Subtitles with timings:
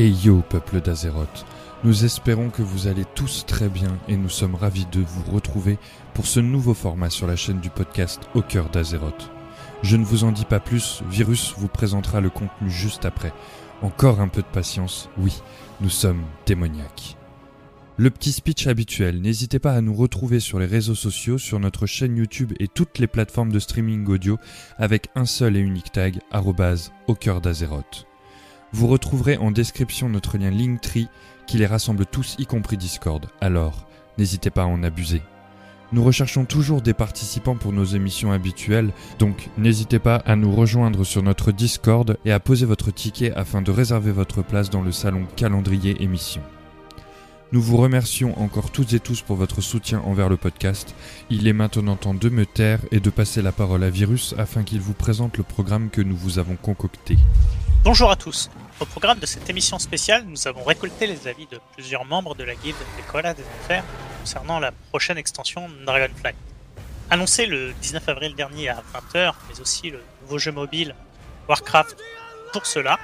[0.00, 1.44] Et yo peuple d'Azeroth,
[1.84, 5.76] nous espérons que vous allez tous très bien et nous sommes ravis de vous retrouver
[6.14, 9.30] pour ce nouveau format sur la chaîne du podcast Au cœur d'Azeroth.
[9.82, 13.34] Je ne vous en dis pas plus, Virus vous présentera le contenu juste après.
[13.82, 15.42] Encore un peu de patience, oui,
[15.82, 17.18] nous sommes démoniaques.
[17.98, 21.84] Le petit speech habituel, n'hésitez pas à nous retrouver sur les réseaux sociaux, sur notre
[21.84, 24.38] chaîne YouTube et toutes les plateformes de streaming audio
[24.78, 26.20] avec un seul et unique tag,
[27.06, 28.06] au cœur d'Azeroth.
[28.72, 31.08] Vous retrouverez en description notre lien Linktree
[31.46, 33.86] qui les rassemble tous y compris Discord, alors
[34.16, 35.22] n'hésitez pas à en abuser.
[35.92, 41.02] Nous recherchons toujours des participants pour nos émissions habituelles, donc n'hésitez pas à nous rejoindre
[41.02, 44.92] sur notre Discord et à poser votre ticket afin de réserver votre place dans le
[44.92, 46.42] salon calendrier émission.
[47.50, 50.94] Nous vous remercions encore toutes et tous pour votre soutien envers le podcast.
[51.30, 54.62] Il est maintenant temps de me taire et de passer la parole à Virus afin
[54.62, 57.16] qu'il vous présente le programme que nous vous avons concocté.
[57.82, 58.48] Bonjour à tous.
[58.80, 62.44] Au programme de cette émission spéciale, nous avons récolté les avis de plusieurs membres de
[62.44, 62.78] la guilde
[63.12, 63.84] Koalas des Enfers
[64.20, 66.32] concernant la prochaine extension Dragonfly.
[67.10, 70.94] Annoncé le 19 avril dernier à 20h, mais aussi le nouveau jeu mobile
[71.46, 71.98] Warcraft.
[72.54, 72.98] Pour cela,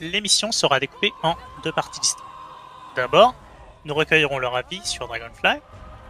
[0.00, 2.24] l'émission sera découpée en deux parties distinctes.
[2.96, 3.36] D'abord,
[3.84, 5.60] nous recueillerons leur avis sur Dragonfly,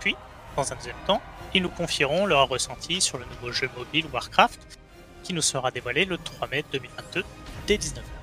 [0.00, 0.16] puis,
[0.56, 1.20] dans un deuxième temps,
[1.52, 4.78] ils nous confieront leur ressenti sur le nouveau jeu mobile Warcraft,
[5.24, 7.22] qui nous sera dévoilé le 3 mai 2022
[7.66, 8.19] dès 19h.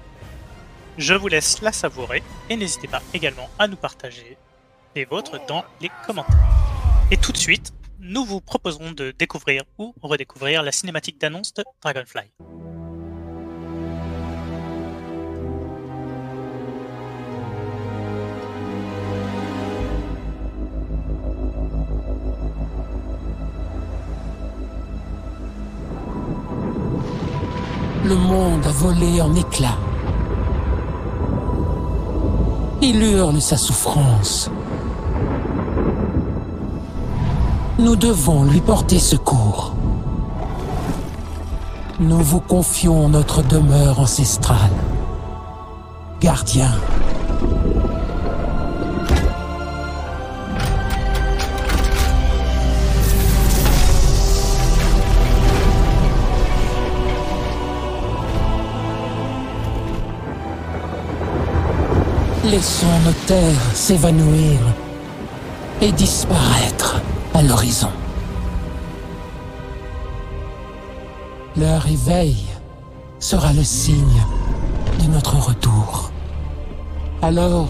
[0.98, 4.36] Je vous laisse la savourer et n'hésitez pas également à nous partager
[4.96, 6.36] les vôtres dans les commentaires.
[7.12, 11.64] Et tout de suite, nous vous proposerons de découvrir ou redécouvrir la cinématique d'annonce de
[11.84, 12.32] Dragonfly.
[28.04, 29.78] Le monde a volé en éclats.
[32.82, 34.52] Il hurle sa souffrance.
[37.80, 39.74] Nous devons lui porter secours.
[42.00, 44.70] Nous vous confions notre demeure ancestrale.
[46.22, 46.72] Gardien.
[62.50, 64.58] Laissons nos terres s'évanouir
[65.82, 67.02] et disparaître
[67.34, 67.90] à l'horizon.
[71.58, 72.38] Leur réveil
[73.20, 74.24] sera le signe
[75.04, 76.10] de notre retour.
[77.22, 77.68] Alors,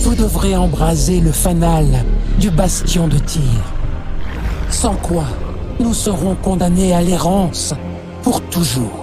[0.00, 1.86] vous devrez embraser le fanal
[2.38, 3.42] du bastion de tir.
[4.70, 5.26] Sans quoi,
[5.80, 7.74] nous serons condamnés à l'errance
[8.22, 9.01] pour toujours.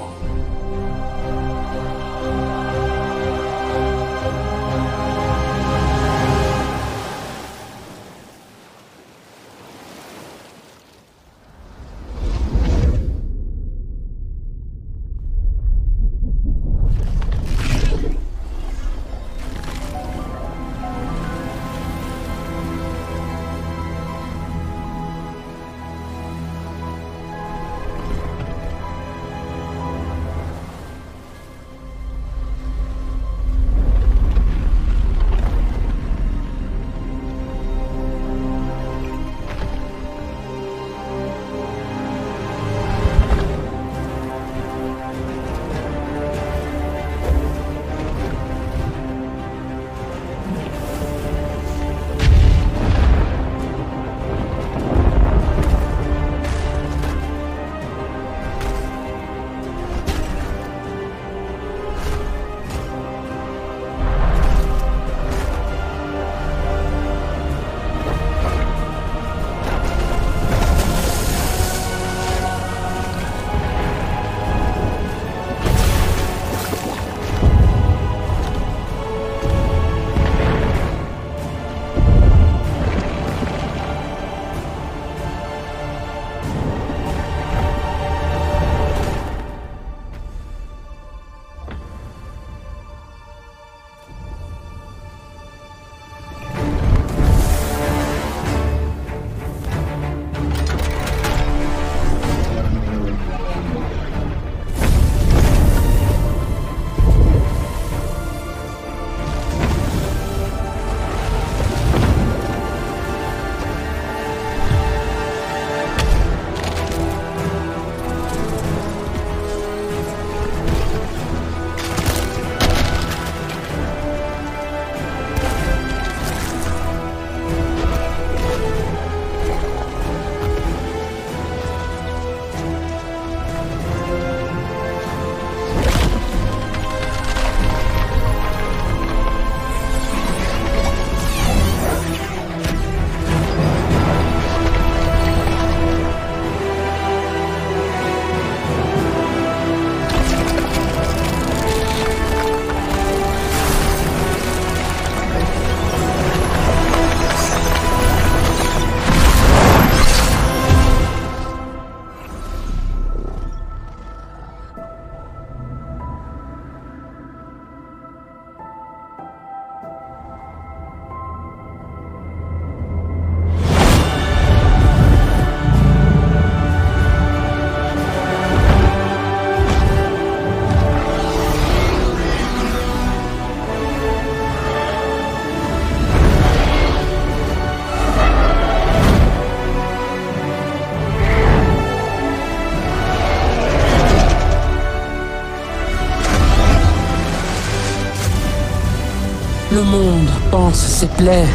[200.52, 201.48] Pense ses plaies.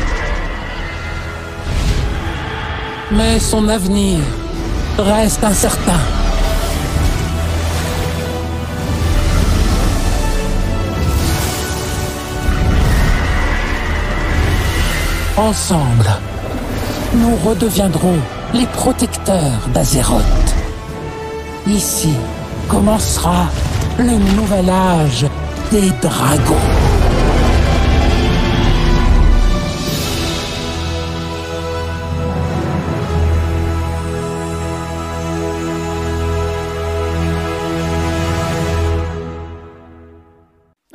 [3.11, 4.19] Mais son avenir
[4.99, 6.01] reste incertain.
[15.37, 16.11] Ensemble,
[17.15, 18.19] nous redeviendrons
[18.53, 20.23] les protecteurs d'Azeroth.
[21.67, 22.15] Ici
[22.69, 23.47] commencera
[23.99, 25.27] le nouvel âge
[25.71, 26.74] des dragons.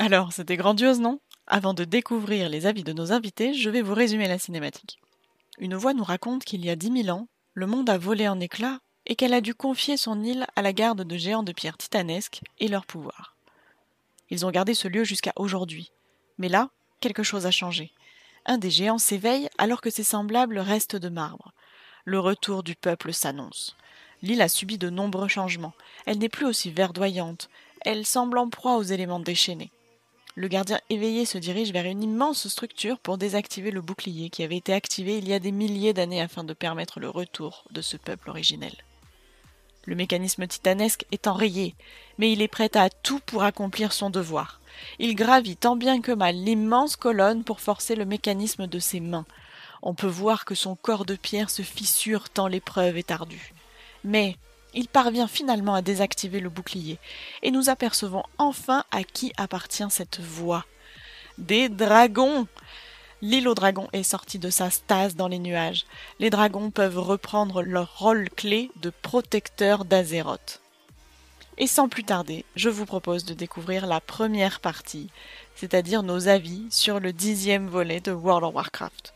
[0.01, 1.19] Alors, c'était grandiose, non?
[1.45, 4.97] Avant de découvrir les avis de nos invités, je vais vous résumer la cinématique.
[5.57, 8.39] Une voix nous raconte qu'il y a dix mille ans, le monde a volé en
[8.39, 11.75] éclats et qu'elle a dû confier son île à la garde de géants de pierre
[11.75, 13.35] titanesques et leur pouvoir.
[14.29, 15.91] Ils ont gardé ce lieu jusqu'à aujourd'hui.
[16.37, 16.69] Mais là,
[17.01, 17.91] quelque chose a changé.
[18.45, 21.51] Un des géants s'éveille alors que ses semblables restent de marbre.
[22.05, 23.75] Le retour du peuple s'annonce.
[24.21, 25.73] L'île a subi de nombreux changements.
[26.05, 27.49] Elle n'est plus aussi verdoyante.
[27.81, 29.71] Elle semble en proie aux éléments déchaînés.
[30.35, 34.57] Le gardien éveillé se dirige vers une immense structure pour désactiver le bouclier qui avait
[34.57, 37.97] été activé il y a des milliers d'années afin de permettre le retour de ce
[37.97, 38.73] peuple originel.
[39.85, 41.73] Le mécanisme titanesque est enrayé,
[42.19, 44.61] mais il est prêt à tout pour accomplir son devoir.
[44.99, 49.25] Il gravit tant bien que mal l'immense colonne pour forcer le mécanisme de ses mains.
[49.81, 53.53] On peut voir que son corps de pierre se fissure tant l'épreuve est ardue.
[54.03, 54.37] Mais
[54.73, 56.99] il parvient finalement à désactiver le bouclier,
[57.43, 60.65] et nous apercevons enfin à qui appartient cette voix.
[61.37, 62.47] Des dragons.
[63.21, 65.85] L'île aux dragons est sortie de sa stase dans les nuages.
[66.19, 70.61] Les dragons peuvent reprendre leur rôle clé de protecteur d'Azeroth.
[71.57, 75.09] Et sans plus tarder, je vous propose de découvrir la première partie,
[75.55, 79.13] c'est-à-dire nos avis sur le dixième volet de World of Warcraft.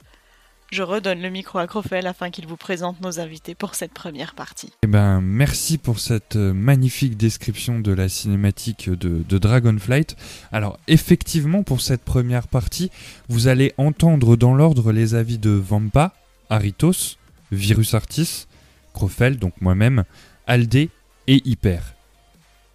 [0.74, 4.34] Je redonne le micro à Crofel afin qu'il vous présente nos invités pour cette première
[4.34, 4.74] partie.
[4.82, 10.16] Eh ben, merci pour cette euh, magnifique description de la cinématique de, de, Dragonflight.
[10.52, 12.90] Alors, effectivement, pour cette première partie,
[13.30, 16.16] vous allez entendre dans l'ordre les avis de Vampa,
[16.50, 17.18] Aritos,
[17.52, 18.48] Virus Artis,
[18.96, 20.06] Crofel, donc moi-même,
[20.48, 20.90] Aldé
[21.28, 21.94] et Hyper.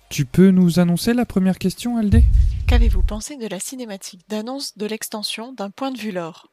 [0.09, 2.23] Tu peux nous annoncer la première question, Aldé?
[2.69, 6.47] Qu'avez-vous pensé de la cinématique d'annonce de l'extension d'un point de vue lore?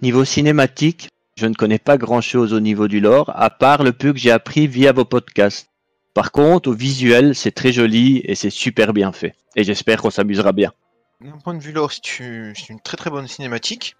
[0.00, 4.12] Niveau cinématique, je ne connais pas grand-chose au niveau du lore, à part le peu
[4.12, 5.70] que j'ai appris via vos podcasts.
[6.14, 9.34] Par contre, au visuel, c'est très joli et c'est super bien fait.
[9.56, 10.72] Et j'espère qu'on s'amusera bien.
[11.20, 13.96] D'un point de vue lore, c'est une très très bonne cinématique,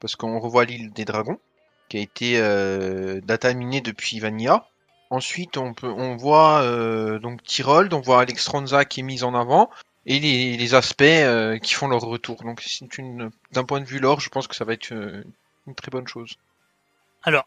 [0.00, 1.38] parce qu'on revoit l'île des dragons,
[1.88, 4.66] qui a été euh, dataminée depuis Vanilla.
[5.10, 9.70] Ensuite, on, voit euh, donc Tyrol, on voit Alexstronza qui est mise en avant,
[10.06, 10.20] et
[10.56, 12.42] les, aspects euh, qui font leur retour.
[12.42, 15.24] Donc c'est une d'un point de vue lore, je pense que ça va être euh,
[15.66, 16.36] une très bonne chose.
[17.24, 17.46] Alors,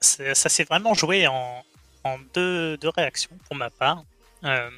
[0.00, 1.62] ça s'est vraiment joué en,
[2.04, 4.04] en deux, deux, réactions pour ma part.
[4.44, 4.70] Euh,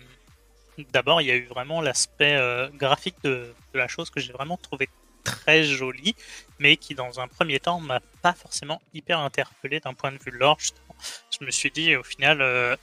[0.92, 2.36] D'abord, il y a eu vraiment l'aspect
[2.74, 4.88] graphique de, la chose que j'ai vraiment trouvé
[5.22, 6.16] très joli,
[6.58, 10.32] mais qui dans un premier temps m'a pas forcément hyper interpellé d'un point de vue
[10.32, 10.58] lore.
[10.58, 10.96] Justement.
[11.30, 12.76] Je me suis dit au final,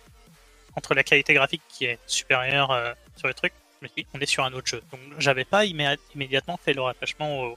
[0.78, 3.52] entre la qualité graphique qui est supérieure sur le truc,
[4.14, 4.82] on est sur un autre jeu.
[4.92, 7.56] Donc j'avais pas immédiatement fait le rattachement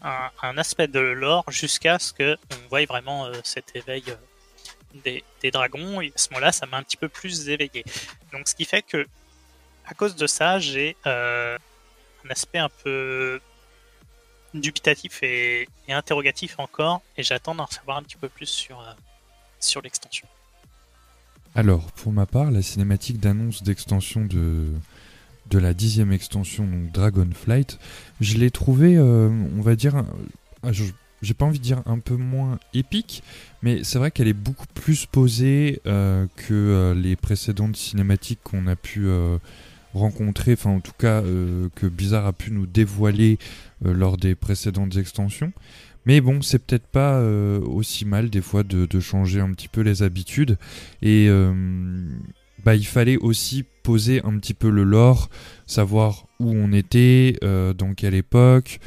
[0.00, 5.20] à, un aspect de l'or jusqu'à ce que on voie vraiment euh, cet éveil euh,
[5.40, 6.00] des, dragons.
[6.00, 7.84] Et à ce moment-là, ça m'a un petit peu plus éveillé.
[8.32, 9.06] Donc ce qui fait que,
[9.86, 11.56] à cause de ça, j'ai euh,
[12.24, 13.40] un aspect un peu
[14.54, 18.84] dubitatif et, interrogatif encore, et j'attends d'en savoir un petit peu plus sur,
[19.60, 20.28] sur l'extension.
[21.54, 24.72] Alors, pour ma part, la cinématique d'annonce d'extension de,
[25.50, 27.78] de la dixième extension, donc Dragonflight,
[28.20, 30.04] je l'ai trouvé, euh, on va dire,
[31.20, 33.22] j'ai pas envie de dire un peu moins épique,
[33.62, 38.66] mais c'est vrai qu'elle est beaucoup plus posée euh, que euh, les précédentes cinématiques qu'on
[38.66, 39.06] a pu
[39.94, 43.38] rencontrer, enfin en tout cas que Blizzard a pu nous dévoiler
[43.82, 45.52] lors des précédentes extensions.
[46.06, 49.82] Mais bon, c'est peut-être pas aussi mal des fois de, de, changer un petit peu
[49.82, 50.56] les habitudes
[51.02, 51.28] et
[52.64, 55.28] bah, il fallait aussi poser un petit peu le lore,
[55.66, 58.78] savoir où on était, euh, dans quelle époque,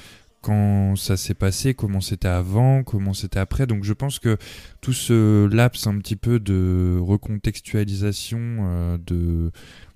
[0.46, 3.65] quand ça s'est passé, comment c'était avant, comment c'était après.
[3.65, 4.38] Donc je pense que
[4.79, 9.51] tout ce laps un petit peu de recontextualisation euh, de,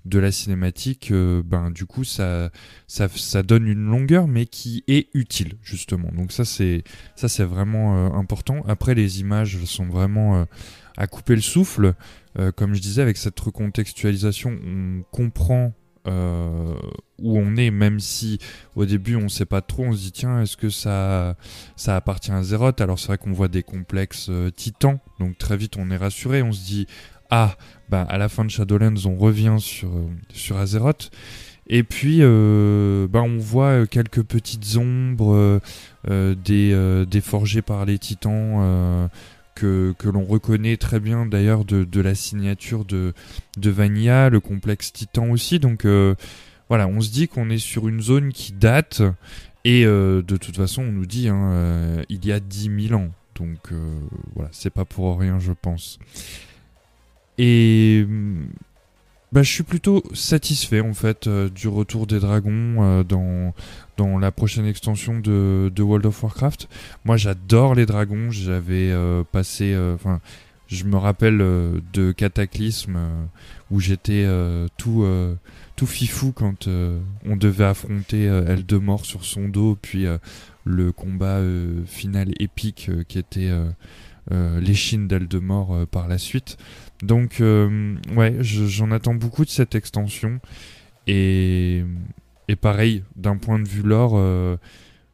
[0.06, 2.50] de la cinématique, euh, ben du coup ça,
[2.88, 6.10] ça, ça donne une longueur mais qui est utile justement.
[6.16, 6.82] Donc ça c'est
[7.14, 8.64] ça c'est vraiment euh, important.
[8.66, 10.46] Après les images sont vraiment
[10.96, 11.94] à couper le souffle.
[12.56, 15.72] Comme je disais avec cette recontextualisation, on comprend
[16.06, 16.74] euh,
[17.18, 18.38] où on est, même si
[18.74, 21.36] au début on sait pas trop, on se dit tiens est-ce que ça
[21.76, 25.58] ça appartient à Azeroth Alors c'est vrai qu'on voit des complexes euh, titans, donc très
[25.58, 26.86] vite on est rassuré, on se dit
[27.28, 27.54] ah
[27.90, 29.90] bah à la fin de Shadowlands on revient sur
[30.32, 31.10] sur Azeroth.
[31.72, 35.60] Et puis, euh, bah, on voit quelques petites ombres
[36.08, 39.08] des, des forgés par les titans
[39.60, 43.12] que, l'on reconnaît très bien d'ailleurs de, la signature de,
[43.58, 45.58] de Vanilla, le complexe Titan aussi.
[45.58, 46.14] Donc euh,
[46.68, 49.02] voilà, on se dit qu'on est sur une zone qui date
[49.64, 53.00] et euh, de toute façon on nous dit hein, euh, il y a 10 000
[53.00, 53.10] ans.
[53.34, 53.72] Donc
[54.34, 55.98] voilà, c'est pas pour rien je pense.
[57.38, 58.06] Et
[59.32, 63.54] bah, je suis plutôt satisfait en fait du retour des dragons dans,
[64.00, 66.68] dans la prochaine extension de, World of Warcraft.
[67.04, 68.30] Moi, j'adore les dragons.
[68.30, 70.20] J'avais euh, passé, euh, enfin,
[70.68, 72.98] je me rappelle euh, de Cataclysme
[73.70, 74.26] où j'étais
[74.78, 75.06] tout
[75.76, 80.06] tout fifou quand on devait affronter Eldemort sur son dos, puis
[80.64, 81.38] le combat
[81.86, 83.52] final épique qui était
[84.30, 86.56] l'échine d'Eldemort par la suite.
[87.02, 90.40] Donc, ouais, j'en attends beaucoup de cette extension.
[91.06, 91.84] Et,
[92.50, 94.56] et pareil, d'un point de vue lore, euh,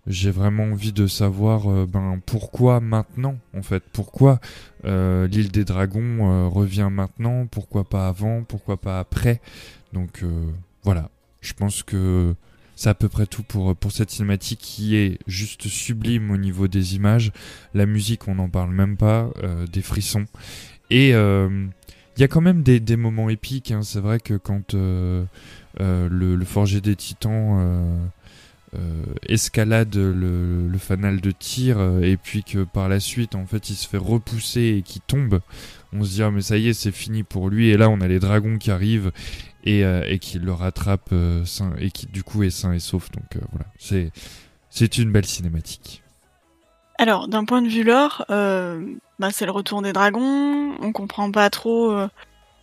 [0.07, 3.83] j'ai vraiment envie de savoir euh, ben, pourquoi maintenant, en fait?
[3.93, 4.40] Pourquoi
[4.87, 9.43] euh, l'île des dragons revient maintenant, pourquoi pas avant, pourquoi pas après?
[9.93, 10.25] Donc
[10.83, 11.11] voilà,
[11.43, 12.35] je pense que
[12.75, 16.69] c'est à peu près tout pour, pour cette cinématique qui est juste sublime au niveau
[16.69, 17.33] des images.
[17.75, 19.31] La musique, on n'en parle même pas,
[19.71, 20.25] des frissons.
[20.88, 23.73] Et il y a quand même des, des moments épiques.
[23.73, 23.83] Hein.
[23.83, 24.75] C'est vrai que quand
[25.80, 27.97] euh, le, forger des titans euh,
[28.76, 33.75] euh, escalade le, fanal de tir et puis que par la suite en fait il
[33.75, 35.40] se fait repousser et qui tombe.
[35.92, 37.68] On se dit ah mais ça y est c'est fini pour lui.
[37.68, 39.12] Et là on a les dragons qui arrivent
[39.64, 41.14] et, et qui le rattrapent
[41.78, 43.11] et qui du coup est sain et sauf.
[43.11, 43.66] Donc voilà.
[43.78, 44.11] C'est
[44.71, 46.02] c'est une belle cinématique.
[46.99, 50.75] Alors d'un point de vue lore bah, c'est le retour des dragons.
[50.80, 51.95] On comprend pas trop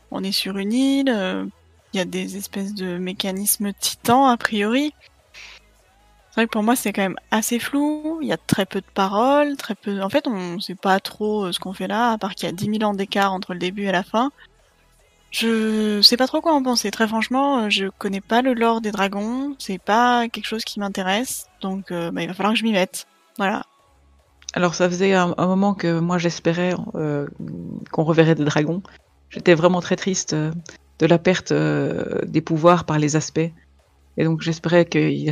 [0.09, 1.49] on est sur une île
[1.93, 4.93] il y a des espèces de mécanismes titans a priori.
[6.29, 8.81] C'est vrai que pour moi c'est quand même assez flou, il y a très peu
[8.81, 10.01] de paroles, très peu...
[10.01, 12.49] En fait on sait pas trop euh, ce qu'on fait là, à part qu'il y
[12.49, 14.31] a 10 000 ans d'écart entre le début et la fin.
[15.29, 18.81] Je sais pas trop quoi en penser, très franchement, euh, je connais pas le lore
[18.81, 22.59] des dragons, c'est pas quelque chose qui m'intéresse, donc euh, bah, il va falloir que
[22.59, 23.05] je m'y mette.
[23.37, 23.63] Voilà.
[24.55, 26.73] Alors ça faisait un, moment que moi j'espérais
[27.91, 28.81] qu'on reverrait des dragons.
[29.29, 30.35] J'étais vraiment très triste
[30.99, 33.51] de la perte euh, des pouvoirs par les aspects.
[34.17, 35.29] Et donc j'espérais qu'il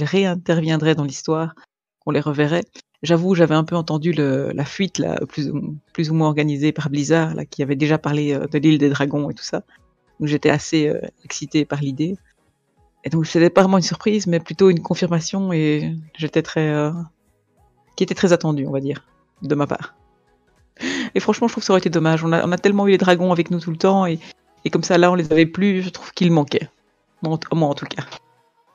[0.00, 1.54] réinterviendrait dans l'histoire,
[2.00, 2.64] qu'on les reverrait.
[3.02, 7.44] J'avoue, j'avais un peu entendu la fuite là, plus, ou moins organisée par Blizzard, là,
[7.44, 9.62] qui avait déjà parlé euh, de l'île des dragons et tout ça.
[10.18, 12.16] Donc j'étais assez euh, excité par l'idée.
[13.04, 16.90] Et donc c'était pas vraiment une surprise, mais plutôt une confirmation et j'étais très,
[17.96, 19.06] qui était très attendu, on va dire,
[19.42, 19.94] de ma part.
[21.14, 22.24] Et franchement, je trouve que ça aurait été dommage.
[22.24, 24.18] On a, tellement eu les dragons avec nous tout le temps, et,
[24.70, 25.82] comme ça, là, on les avait plus.
[25.82, 26.68] Je trouve qu'il manquait.
[27.22, 28.04] Moi, en tout cas.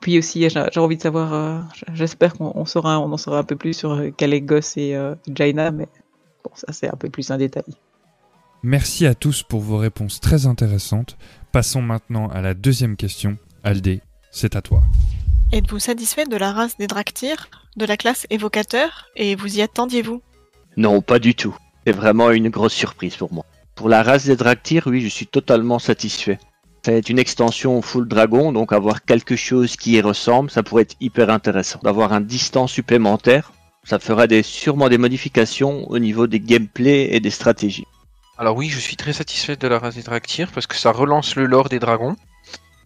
[0.00, 1.60] Puis aussi, j'ai envie de savoir, euh,
[1.94, 5.88] j'espère qu'on saura, on en saura un peu plus sur Kalégos et euh, Jaina, mais
[6.44, 7.64] bon, ça, c'est un peu plus un détail.
[8.62, 11.16] Merci à tous pour vos réponses très intéressantes.
[11.52, 13.38] Passons maintenant à la deuxième question.
[13.62, 14.82] Aldé, c'est à toi.
[15.52, 20.20] Êtes-vous satisfait de la race des Draktyr, de la classe évocateur, et vous y attendiez-vous?
[20.76, 21.56] Non, pas du tout.
[21.86, 23.44] C'est vraiment une grosse surprise pour moi.
[23.74, 26.38] Pour la race des Draktyr, oui, je suis totalement satisfait.
[26.84, 30.96] C'est une extension full dragon, donc avoir quelque chose qui y ressemble, ça pourrait être
[31.00, 31.80] hyper intéressant.
[31.82, 33.52] D'avoir un distance supplémentaire,
[33.84, 37.86] ça fera des, sûrement des modifications au niveau des gameplay et des stratégies.
[38.38, 41.36] Alors oui, je suis très satisfait de la race des Draktyr parce que ça relance
[41.36, 42.16] le lore des dragons.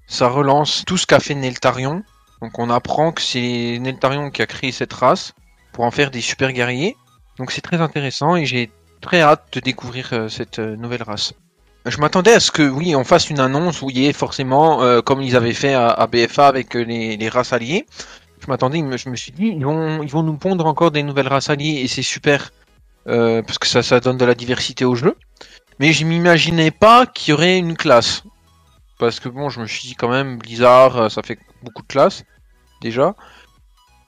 [0.06, 2.02] Ça relance tout ce qu'a fait Neltarion.
[2.42, 5.34] Donc on apprend que c'est Neltarion qui a créé cette race
[5.72, 6.96] pour en faire des super guerriers.
[7.38, 11.32] Donc c'est très intéressant et j'ai très hâte de découvrir euh, cette euh, nouvelle race.
[11.86, 15.00] Je m'attendais à ce que, oui, on fasse une annonce où il y forcément, euh,
[15.00, 17.86] comme ils avaient fait à, BFA avec les, races alliées.
[18.40, 21.28] Je m'attendais, je me suis dit, ils vont, ils vont nous pondre encore des nouvelles
[21.28, 22.50] races alliées et c'est super
[23.06, 25.16] parce que ça, ça donne de la diversité au jeu.
[25.78, 28.22] Mais je m'imaginais pas qu'il y aurait une classe.
[28.98, 32.24] Parce que bon, je me suis dit quand même, Blizzard, ça fait beaucoup de classes
[32.82, 33.14] déjà.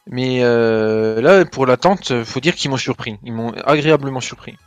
[0.07, 3.17] Mais là, pour l'attente, faut dire qu'ils m'ont surpris.
[3.23, 4.59] Ils m'ont agréablement surpris.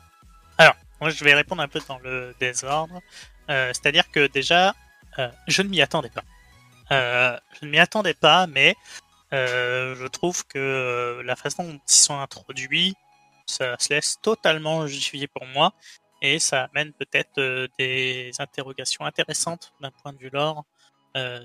[1.03, 3.01] Moi, je vais répondre un peu dans le désordre.
[3.49, 4.73] Euh, c'est-à-dire que déjà,
[5.19, 6.23] euh, je ne m'y attendais pas.
[6.91, 8.73] Euh, je ne m'y attendais pas, mais
[9.33, 12.95] je trouve que la façon dont ils sont introduits,
[13.45, 15.73] ça se laisse totalement justifier pour moi.
[16.21, 20.63] et ça amène peut-être des interrogations intéressantes d'un point de vue lore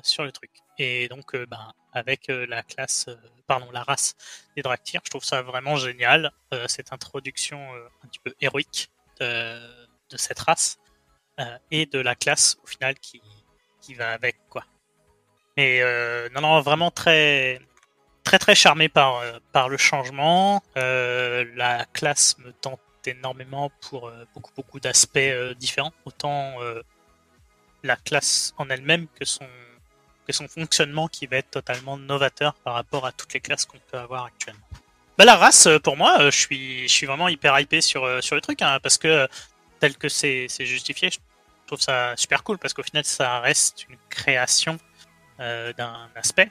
[0.05, 0.53] sur le truc.
[0.79, 3.07] Et donc, ben, avec la classe,
[3.49, 4.15] pardon, la race
[4.55, 6.31] des Draktyr, je trouve ça vraiment génial,
[6.69, 7.59] cette introduction
[8.05, 8.89] un petit peu héroïque
[9.21, 10.79] de, cette race
[11.41, 13.21] euh, et de la classe au final qui,
[13.81, 14.65] qui va avec, quoi.
[15.57, 17.61] Mais euh, non, non, vraiment très,
[18.23, 20.63] très, très charmé par, euh, par le changement.
[20.75, 25.19] La classe me tente énormément pour beaucoup, beaucoup d'aspects
[25.57, 26.57] différents, autant
[27.83, 29.47] la classe en elle-même que son
[30.29, 33.79] que son fonctionnement qui va être totalement novateur par rapport à toutes les classes qu'on
[33.91, 34.67] peut avoir actuellement.
[35.19, 38.05] Bah, la race, euh, pour moi, euh, je suis, je suis vraiment hyper hypé sur,
[38.05, 39.27] euh, sur le truc, hein, parce que
[39.81, 41.19] tel que c'est justifié, je
[41.67, 44.79] trouve ça super cool, parce qu'au final, ça reste une création
[45.39, 46.51] d'un aspect,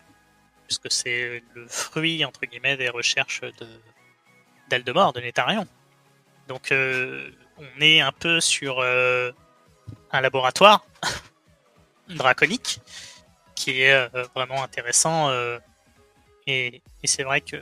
[0.66, 3.68] puisque c'est le fruit, entre guillemets, des recherches de
[4.70, 5.68] d'Eldemort, de Nétarion.
[6.48, 10.86] Donc, on est un peu sur un laboratoire
[12.08, 12.80] draconique
[13.56, 15.34] qui est vraiment intéressant.
[16.48, 17.58] et et c'est vrai que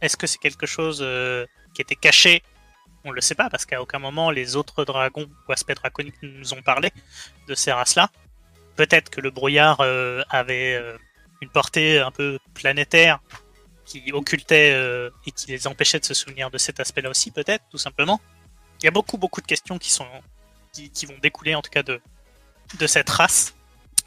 [0.00, 2.42] est-ce que c'est quelque chose euh, qui était caché?
[3.04, 6.54] On le sait pas parce qu'à aucun moment les autres dragons ou aspects draconiques nous
[6.54, 6.92] ont parlé
[7.48, 8.10] de ces races-là.
[8.74, 10.98] Peut-être que le brouillard euh, avait euh,
[11.40, 13.20] une portée un peu planétaire
[13.84, 14.72] qui occultait
[15.26, 18.20] et qui les empêchait de se souvenir de cet aspect-là aussi, peut-être, tout simplement.
[18.80, 19.96] Il y a beaucoup, beaucoup de questions qui
[21.06, 22.00] vont découler en tout cas de
[22.78, 23.54] de cette race,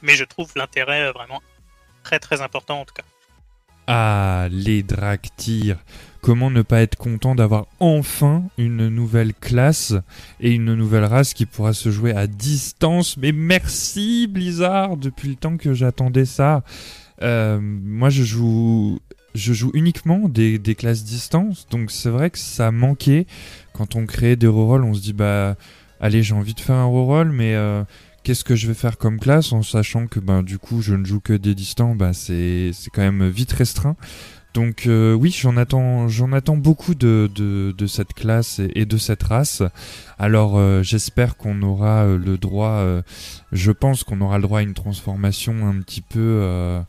[0.02, 1.42] mais je trouve l'intérêt vraiment
[2.04, 3.04] très, très important en tout cas.
[3.92, 5.78] Ah, les Draktyr.
[6.22, 9.96] Comment ne pas être content d'avoir enfin une nouvelle classe
[10.40, 13.18] et une nouvelle race qui pourra se jouer à distance?
[13.18, 16.64] Mais merci Blizzard depuis le temps que j'attendais ça.
[17.24, 19.00] Euh, moi, je joue,
[19.34, 23.26] je joue uniquement des, des classes distance, donc c'est vrai que ça manquait.
[23.74, 25.56] Quand on crée des rerolls, on se dit bah,
[26.00, 27.84] allez, j'ai envie de faire un reroll, mais euh,
[28.24, 31.06] qu'est-ce que je vais faire comme classe en sachant que ben du coup je ne
[31.06, 33.96] joue que des distants, bah c'est quand même vite restreint.
[34.54, 39.24] Donc euh, oui, j'en attends, j'en attends beaucoup de, de, cette classe et, de cette
[39.24, 39.62] race.
[40.18, 42.84] Alors euh, j'espère qu'on aura euh, le droit,
[43.52, 46.82] je pense qu'on aura le droit à une transformation un petit peu,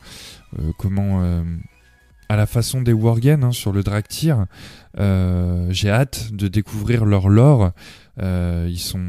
[0.77, 1.23] comment,
[2.29, 4.45] à la façon des Worgen hein, sur le Draktyr.
[4.97, 7.71] J'ai hâte de découvrir leur lore.
[8.19, 8.99] Euh, ils sont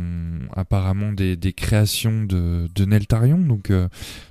[0.55, 3.89] apparemment des, des créations de, de Neltarion, donc euh,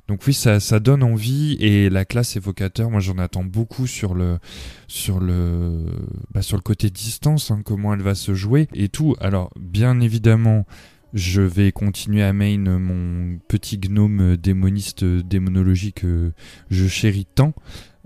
[0.07, 4.15] donc oui, ça, ça donne envie et la classe évocateur, moi j'en attends beaucoup sur
[4.15, 4.39] le
[4.87, 5.85] sur le
[6.33, 9.15] bah, sur le côté distance, hein, comment elle va se jouer et tout.
[9.19, 10.65] Alors bien évidemment,
[11.13, 16.31] je vais continuer à main mon petit gnome démoniste démonologique que
[16.69, 17.53] je chéris tant.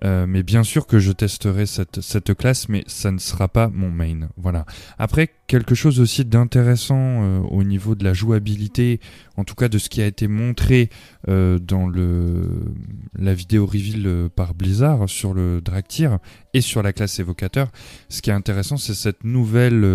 [0.03, 3.69] Euh, mais bien sûr que je testerai cette, cette classe, mais ça ne sera pas
[3.69, 4.27] mon main.
[4.35, 4.65] Voilà.
[4.97, 8.99] Après, quelque chose aussi d'intéressant euh, au niveau de la jouabilité,
[9.37, 10.89] en tout cas de ce qui a été montré
[11.27, 12.49] euh, dans le
[13.17, 16.17] la vidéo reveal euh, par Blizzard sur le Draktyr
[16.53, 17.69] et sur la classe évocateur.
[18.09, 19.85] Ce qui est intéressant, c'est cette nouvelle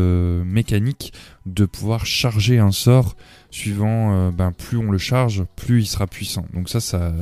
[0.45, 1.13] mécanique
[1.47, 3.17] de pouvoir charger un sort
[3.51, 6.45] suivant ben plus on le charge, plus il sera puissant.
[6.53, 7.13] Donc ça ça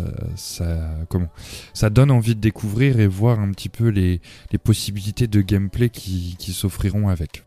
[1.08, 1.30] comment?
[1.72, 5.88] Ça donne envie de découvrir et voir un petit peu les, les possibilités de gameplay
[5.88, 7.44] qui s'offriront avec.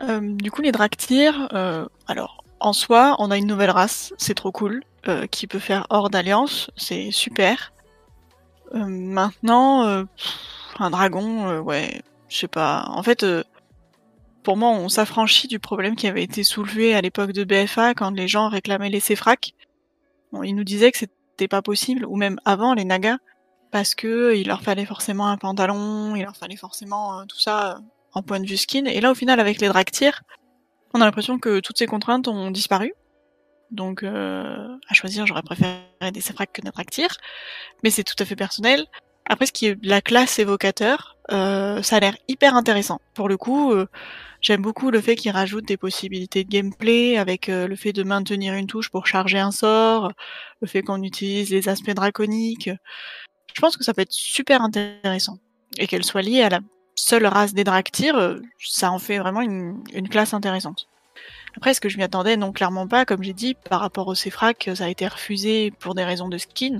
[0.00, 4.34] Euh, du coup, les Draktyr, euh, alors, en soi, on a une nouvelle race, c'est
[4.34, 7.72] trop cool, euh, qui peut faire hors d'alliance, c'est super.
[8.74, 10.06] Maintenant,
[10.78, 12.00] un dragon, ouais,
[12.30, 12.86] je sais pas.
[12.88, 13.26] En fait,
[14.42, 18.12] pour moi, on s'affranchit du problème qui avait été soulevé à l'époque de BFA quand
[18.12, 19.52] les gens réclamaient les Céfrac.
[20.32, 23.18] Bon, ils nous disaient que c'était pas possible, ou même avant les Nagas,
[23.70, 27.78] parce que il leur fallait forcément un pantalon, il leur fallait forcément tout ça
[28.20, 28.84] point de vue skin.
[28.84, 30.22] Et là, au final, avec les Draktyr,
[30.92, 32.92] on a l'impression que toutes ces contraintes ont disparu.
[33.70, 35.80] Donc, euh, à choisir, j'aurais préféré
[36.12, 37.08] des Céfrac que des Draktyr.
[37.82, 38.84] Mais c'est tout à fait personnel.
[39.24, 43.00] Après, ce qui est la classe évocateur, euh, ça a l'air hyper intéressant.
[43.14, 43.86] Pour le coup, euh,
[44.42, 48.54] j'aime beaucoup le fait qu'il rajoute des possibilités de gameplay avec le fait de maintenir
[48.54, 50.12] une touche pour charger un sort,
[50.60, 52.68] le fait qu'on utilise les aspects draconiques.
[53.54, 55.38] Je pense que ça peut être super intéressant.
[55.78, 56.60] Et qu'elle soit liée à la
[56.94, 60.88] seule race des Draktyr, euh, ça en fait vraiment une, classe intéressante.
[61.56, 63.04] Après, est-ce que je m'y attendais Non, clairement pas.
[63.04, 66.38] Comme j'ai dit, par rapport au Céfrac, ça a été refusé pour des raisons de
[66.38, 66.78] skin.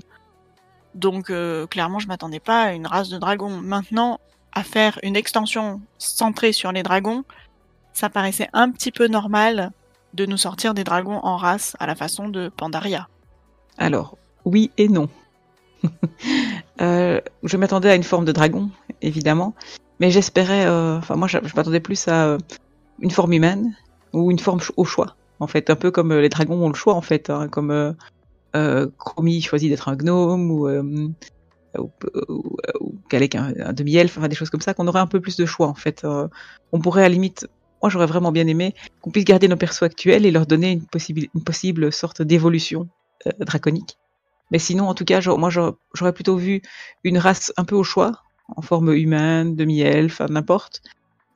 [0.94, 3.60] Donc, euh, clairement, je m'attendais pas à une race de dragons.
[3.60, 4.18] Maintenant,
[4.52, 7.24] à faire une extension centrée sur les dragons,
[7.92, 9.72] ça paraissait un petit peu normal
[10.14, 13.08] de nous sortir des dragons en race à la façon de Pandaria.
[13.78, 15.08] Alors, oui et non.
[16.80, 18.68] Euh, je m'attendais à une forme de dragon,
[19.02, 19.54] évidemment,
[20.02, 22.38] mais j'espérais, euh, enfin moi je, je m'attendais plus à euh,
[22.98, 23.76] une forme humaine
[24.12, 25.16] ou une forme au choix.
[25.38, 27.70] en fait, un peu comme euh, les dragons ont le choix, en fait, hein, comme
[28.56, 31.08] euh, Chromie choisit d'être un gnome ou, euh,
[31.78, 31.90] ou,
[33.32, 35.74] un, demi-elfe, enfin des choses comme ça, qu'on aurait un peu plus de choix, en
[35.74, 36.04] fait.
[36.72, 37.46] On pourrait à la limite,
[37.80, 40.84] moi j'aurais vraiment bien aimé qu'on puisse garder nos persos actuels et leur donner une
[40.84, 42.88] possible, une possible sorte d'évolution
[43.38, 43.98] draconique.
[44.50, 46.60] Mais sinon, en tout cas, moi j'aurais plutôt vu
[47.04, 50.82] une race un peu au choix, en forme humaine, demi-elfe, n'importe,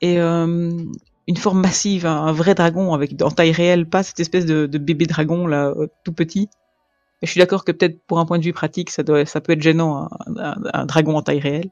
[0.01, 0.85] et euh,
[1.27, 5.07] une forme massive, un, vrai dragon avec en taille réelle, pas cette espèce de, bébé
[5.07, 6.49] dragon là, euh, tout petit.
[7.23, 9.53] Et je suis d'accord que peut-être pour un point de vue pratique, ça doit, peut
[9.53, 11.71] être gênant un, un- dragon en taille réelle.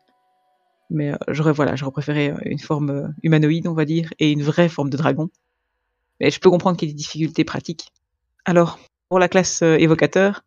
[0.91, 4.91] Mais euh, j'aurais voilà, préféré une forme humanoïde, on va dire, et une vraie forme
[4.91, 5.29] de dragon.
[6.21, 7.93] Mais je peux comprendre qu'il y ait des difficultés pratiques.
[8.45, 10.43] Alors, pour la classe évocateur,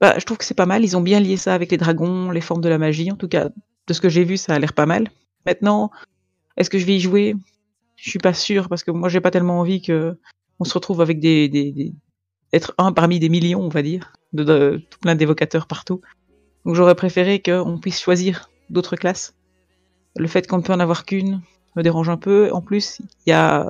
[0.00, 0.84] bah, je trouve que c'est pas mal.
[0.84, 3.10] Ils ont bien lié ça avec les dragons, les formes de la magie.
[3.12, 3.50] En tout cas,
[3.86, 5.08] de ce que j'ai vu, ça a l'air pas mal.
[5.46, 5.90] Maintenant,
[6.56, 7.34] est-ce que je vais y jouer?
[7.96, 10.16] Je suis pas sûr parce que moi, j'ai pas tellement envie que
[10.58, 11.92] on se retrouve avec des, des, des-
[12.52, 16.00] être un parmi des millions, on va dire, de, tout plein d'évocateurs partout.
[16.64, 19.34] Donc, j'aurais préféré qu'on puisse choisir d'autres classes.
[20.16, 21.40] Le fait qu'on ne peut en avoir qu'une
[21.74, 22.52] me dérange un peu.
[22.52, 23.68] En plus, il y a,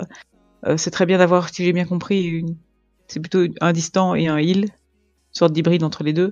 [0.67, 2.45] euh, c'est très bien d'avoir, si j'ai bien compris,
[3.07, 4.69] c'est plutôt un distant et un heal, une
[5.33, 6.31] sorte d'hybride entre les deux.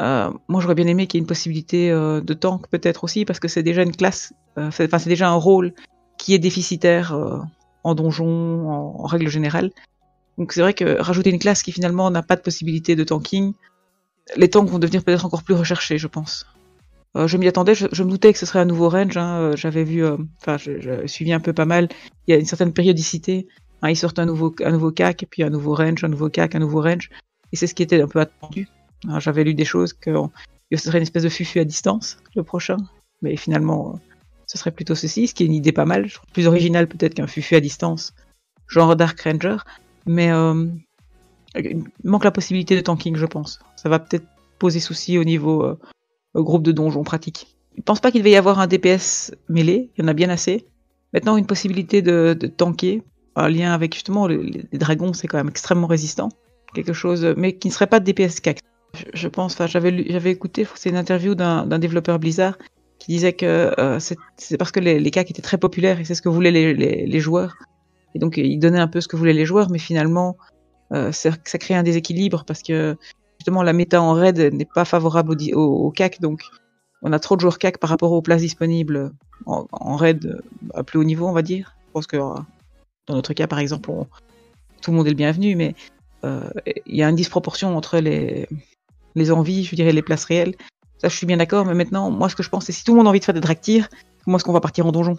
[0.00, 3.24] Euh, moi, j'aurais bien aimé qu'il y ait une possibilité euh, de tank peut-être aussi,
[3.24, 5.72] parce que c'est déjà une classe, euh, enfin c'est déjà un rôle
[6.18, 7.16] qui est déficitaire
[7.84, 9.70] en donjon, en, règle générale.
[10.36, 13.54] Donc c'est vrai que rajouter une classe qui finalement n'a pas de possibilité de tanking,
[14.36, 16.46] les tanks vont devenir peut-être encore plus recherchés, je pense.
[17.14, 19.16] Je m'y attendais, je, me doutais que ce serait un nouveau range.
[19.16, 20.04] hein, J'avais vu,
[20.40, 21.88] enfin, je, je suivi un peu pas mal.
[22.26, 23.48] Il y a une certaine périodicité.
[23.82, 26.54] Hein, ils sortent un nouveau, un nouveau CAC, puis un nouveau range, un nouveau CAC,
[26.54, 27.10] un nouveau range.
[27.52, 28.68] Et c'est ce qui était un peu attendu.
[29.18, 30.10] J'avais lu des choses que
[30.72, 32.76] ce serait une espèce de fufu à distance le prochain,
[33.22, 33.98] mais finalement, euh,
[34.46, 36.86] ce serait plutôt ceci, ce qui est une idée pas mal, je trouve plus originale
[36.88, 38.14] peut-être qu'un fufu à distance,
[38.66, 39.58] genre Dark Ranger.
[40.06, 40.66] Mais euh,
[41.56, 43.58] il manque la possibilité de tanking, je pense.
[43.76, 44.26] Ça va peut-être
[44.58, 45.78] poser souci au niveau euh,
[46.34, 47.56] groupe de donjons pratique.
[47.76, 50.30] Je pense pas qu'il devait y avoir un DPS mêlé, il y en a bien
[50.30, 50.66] assez.
[51.12, 53.02] Maintenant, une possibilité de, tanker,
[53.36, 56.28] un lien avec justement les, les dragons, c'est quand même extrêmement résistant.
[56.74, 58.60] Quelque chose, mais qui ne serait pas de DPS CAC.
[59.14, 62.56] Je, pense, enfin, j'avais j'avais écouté, c'est une interview d'un développeur Blizzard
[62.98, 66.22] qui disait que euh, c'est parce que les, CAC étaient très populaires et c'est ce
[66.22, 67.56] que voulaient les, les, joueurs.
[68.14, 70.36] Et donc, il donnait un peu ce que voulaient les joueurs, mais finalement,
[70.92, 72.96] euh, ça, crée un déséquilibre parce que
[73.38, 76.42] justement la méta en raid n'est pas favorable au, CAC, donc
[77.02, 79.12] on a trop de joueurs CAC par rapport aux places disponibles
[79.46, 80.40] en, raid
[80.74, 81.76] à plus haut niveau, on va dire.
[81.88, 82.34] Je pense que euh,
[83.06, 83.90] dans notre cas, par exemple,
[84.82, 85.74] tout le monde est le bienvenu, mais
[86.24, 86.50] euh,
[86.86, 88.48] il y a une disproportion entre les,
[89.18, 90.54] les envies, je dirais, les places réelles.
[90.98, 92.92] Ça, je suis bien d'accord, mais maintenant, moi, ce que je pense, c'est si tout
[92.92, 93.88] le monde a envie de faire des dractirs,
[94.24, 95.18] comment est-ce qu'on va partir en donjon?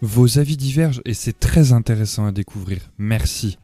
[0.00, 2.80] Vos avis divergent et c'est très intéressant à découvrir.
[2.98, 3.58] Merci.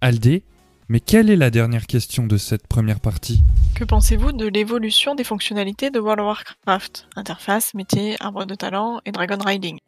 [0.00, 0.44] Aldé,
[0.88, 3.42] mais quelle est la dernière question de cette première partie?
[3.74, 7.08] Que pensez-vous de l'évolution des fonctionnalités de World of Warcraft?
[7.16, 9.78] Interface, métier, arbre de talent et Dragon Riding.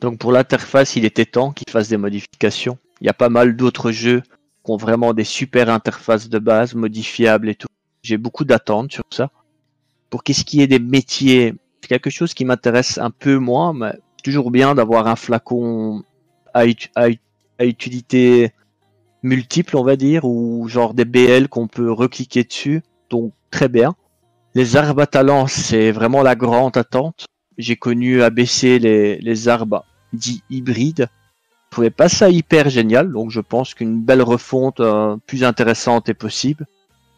[0.00, 2.78] Donc pour l'interface, il était temps qu'ils fassent des modifications.
[3.00, 4.22] Il y a pas mal d'autres jeux
[4.64, 7.68] qui ont vraiment des super interfaces de base modifiables et tout.
[8.02, 9.30] J'ai beaucoup d'attentes sur ça.
[10.10, 13.92] Pour qu'est-ce qui est des métiers, c'est quelque chose qui m'intéresse un peu moins, mais
[14.24, 16.02] toujours bien d'avoir un flacon
[16.54, 16.64] à,
[16.96, 17.08] à
[17.58, 18.52] à utilité
[19.22, 22.82] multiple, on va dire, ou genre des BL qu'on peut recliquer dessus.
[23.10, 23.94] Donc très bien.
[24.54, 27.26] Les arbres à talent, c'est vraiment la grande attente.
[27.58, 31.08] J'ai connu ABC les, les arbres dits hybrides.
[31.66, 36.08] Je trouvais pas ça hyper génial, donc je pense qu'une belle refonte euh, plus intéressante
[36.08, 36.66] est possible.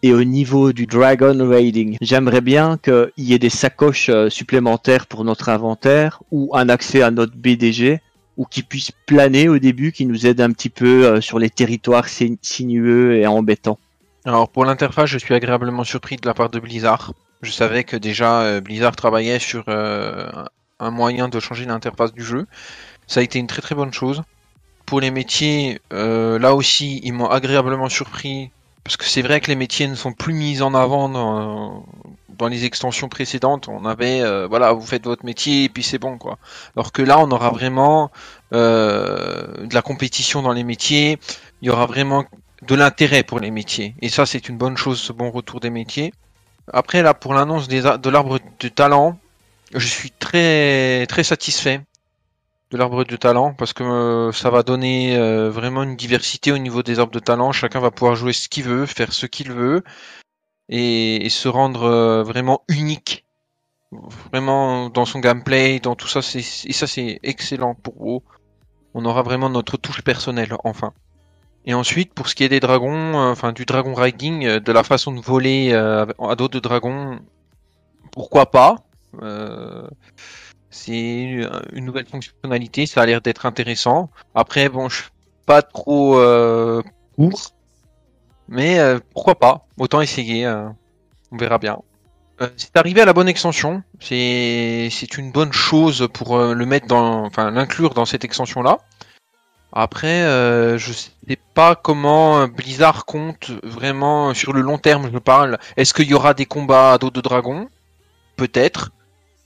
[0.02, 5.06] Et au niveau du Dragon Raiding, j'aimerais bien qu'il y ait des sacoches euh, supplémentaires
[5.06, 8.00] pour notre inventaire ou un accès à notre BDG
[8.38, 11.50] ou qui puisse planer au début, qui nous aide un petit peu euh, sur les
[11.50, 13.78] territoires sin- sinueux et embêtants.
[14.24, 17.12] Alors pour l'interface, je suis agréablement surpris de la part de Blizzard.
[17.42, 22.46] Je savais que déjà euh, Blizzard travaillait sur un moyen de changer l'interface du jeu.
[23.06, 24.22] Ça a été une très très bonne chose.
[24.86, 28.50] Pour les métiers, là aussi, ils m'ont agréablement surpris
[28.84, 31.84] parce que c'est vrai que les métiers ne sont plus mis en avant dans,
[32.40, 33.68] dans les extensions précédentes.
[33.68, 36.38] On avait, euh, voilà, vous faites votre métier et puis c'est bon quoi.
[36.74, 38.10] Alors que là, on aura vraiment
[38.52, 41.18] euh, de la compétition dans les métiers.
[41.62, 42.24] Il y aura vraiment
[42.62, 43.94] de l'intérêt pour les métiers.
[44.00, 46.12] Et ça, c'est une bonne chose, ce bon retour des métiers.
[46.72, 49.18] Après, là, pour l'annonce de l'arbre de talent,
[49.74, 51.80] je suis très, très satisfait
[52.70, 56.58] de l'arbre de talent parce que euh, ça va donner euh, vraiment une diversité au
[56.58, 57.52] niveau des arbres de talent.
[57.52, 59.82] Chacun va pouvoir jouer ce qu'il veut, faire ce qu'il veut
[60.68, 63.24] et, se rendre euh, vraiment unique.
[64.32, 68.22] Vraiment dans son gameplay, dans tout ça, c'est, et ça c'est excellent pour vous.
[68.94, 70.92] On aura vraiment notre touche personnelle, enfin.
[71.66, 75.12] Et ensuite, pour ce qui est des dragons, enfin du dragon riding, de la façon
[75.12, 77.18] de voler à dos de dragon,
[78.12, 78.76] pourquoi pas
[80.70, 84.08] C'est une nouvelle fonctionnalité, ça a l'air d'être intéressant.
[84.34, 85.10] Après, bon, je suis
[85.44, 86.80] pas trop euh,
[87.16, 87.50] pour,
[88.48, 90.68] mais euh, pourquoi pas Autant essayer, euh,
[91.32, 91.78] on verra bien.
[92.40, 96.66] Euh, c'est arrivé à la bonne extension, c'est c'est une bonne chose pour euh, le
[96.66, 98.78] mettre dans, enfin l'inclure dans cette extension là.
[99.72, 101.10] Après, euh, je sais
[101.54, 105.10] pas comment Blizzard compte vraiment sur le long terme.
[105.12, 105.58] Je parle.
[105.76, 107.68] Est-ce qu'il y aura des combats à dos de dragon?
[108.36, 108.90] Peut-être.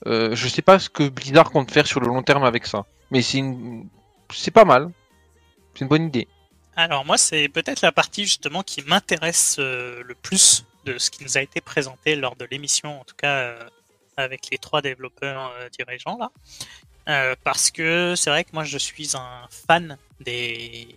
[0.07, 2.85] Euh, je sais pas ce que Blizzard compte faire sur le long terme avec ça.
[3.11, 4.91] Mais c'est pas mal.
[5.73, 6.27] C'est une bonne idée.
[6.75, 11.23] Alors moi, c'est peut-être la partie justement qui m'intéresse euh, le plus de ce qui
[11.23, 13.69] nous a été présenté lors de l'émission, en tout cas euh,
[14.17, 17.35] avec les trois développeurs dirigeants là.
[17.43, 20.95] Parce que c'est vrai que moi, je suis un fan des,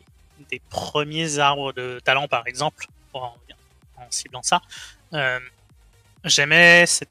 [0.70, 3.34] premiers arbres de talent, par exemple, en,
[3.96, 4.62] en ciblant ça.
[6.24, 7.10] J'aimais cette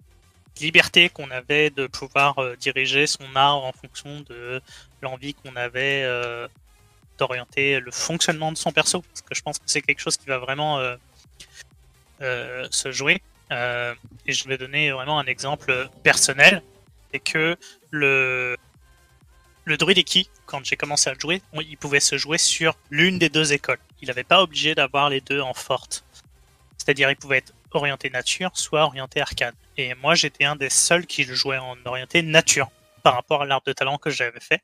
[0.59, 4.61] liberté qu'on avait de pouvoir euh, diriger son arbre en fonction de
[5.01, 6.47] l'envie qu'on avait euh,
[7.17, 10.27] d'orienter le fonctionnement de son perso, parce que je pense que c'est quelque chose qui
[10.27, 10.79] va vraiment
[12.21, 13.21] euh, se jouer.
[13.49, 16.61] Et je vais donner vraiment un exemple personnel,
[17.11, 17.55] c'est que
[17.91, 18.57] le
[19.67, 23.27] le Druideki, quand j'ai commencé à le jouer, il pouvait se jouer sur l'une des
[23.27, 23.79] deux écoles.
[24.01, 26.05] Il n'avait pas obligé d'avoir les deux en forte.
[26.77, 29.55] C'est-à-dire, il pouvait être orienté nature, soit orienté arcane.
[29.77, 32.69] Et moi, j'étais un des seuls qui le jouait en orienté nature,
[33.03, 34.61] par rapport à l'arbre de talent que j'avais fait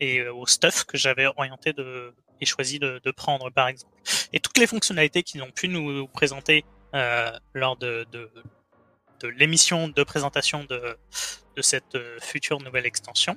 [0.00, 3.92] et euh, au stuff que j'avais orienté de, et choisi de, de prendre par exemple.
[4.32, 8.30] Et toutes les fonctionnalités qu'ils ont pu nous présenter euh, lors de, de,
[9.20, 10.98] de l'émission de présentation de,
[11.56, 13.36] de cette euh, future nouvelle extension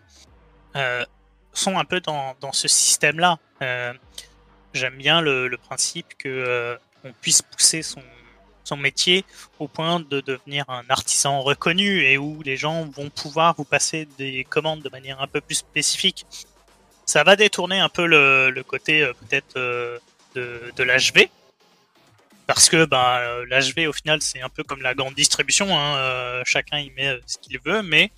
[0.75, 1.05] euh,
[1.53, 3.39] sont un peu dans, dans ce système-là.
[3.61, 3.93] Euh,
[4.73, 8.01] J'aime bien le, le principe que euh, on puisse pousser son,
[8.63, 9.25] son métier
[9.59, 14.07] au point de devenir un artisan reconnu et où les gens vont pouvoir vous passer
[14.17, 16.25] des commandes de manière un peu plus spécifique
[17.11, 19.99] ça va détourner un peu le, le côté euh, peut-être euh,
[20.35, 21.29] de, de l'HV.
[22.47, 26.41] Parce que bah, euh, l'HV au final c'est un peu comme la grande distribution, hein,
[26.45, 28.11] chacun y met ce qu'il veut, mais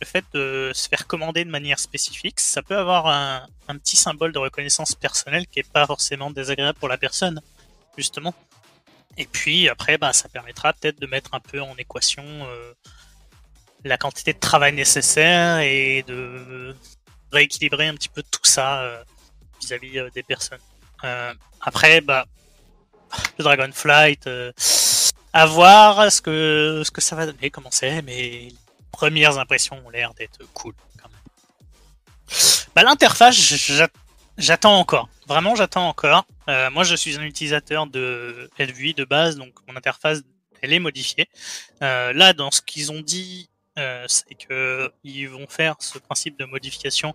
[0.00, 3.96] le fait de se faire commander de manière spécifique, ça peut avoir un, un petit
[3.96, 7.40] symbole de reconnaissance personnelle qui est pas forcément désagréable pour la personne,
[7.96, 8.34] justement.
[9.16, 12.72] Et puis après, bah, ça permettra peut-être de mettre un peu en équation euh,
[13.84, 16.74] la quantité de travail nécessaire et de
[17.32, 19.02] rééquilibrer un petit peu tout ça euh,
[19.60, 20.58] vis-à-vis euh, des personnes.
[21.60, 22.24] Après, bah,
[23.38, 24.28] le Dragonflight,
[25.32, 28.54] à voir ce que, ce que ça va donner, comment c'est, mais les
[28.90, 31.20] premières impressions ont l'air d'être cool quand même.
[32.74, 33.88] Bah, L'interface, j'a-
[34.38, 35.08] j'attends encore.
[35.26, 36.24] Vraiment, j'attends encore.
[36.48, 40.22] Euh, moi, je suis un utilisateur de LVI de base, donc mon interface,
[40.60, 41.28] elle est modifiée.
[41.82, 46.38] Euh, là, dans ce qu'ils ont dit, euh, c'est que ils vont faire ce principe
[46.38, 47.14] de modification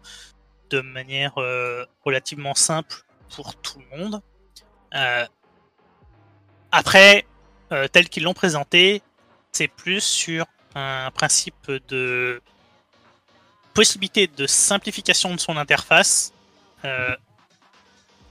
[0.69, 4.21] de manière euh, relativement simple pour tout le monde.
[4.93, 5.25] Euh,
[6.71, 7.25] après,
[7.91, 9.01] tel qu'ils l'ont présenté,
[9.51, 12.41] c'est plus sur un principe de
[13.73, 16.33] possibilité de simplification de son interface,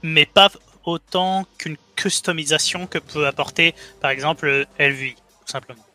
[0.03, 0.49] mais pas
[0.89, 5.85] autant qu'une customisation que peut apporter, par exemple, LVI, tout simplement.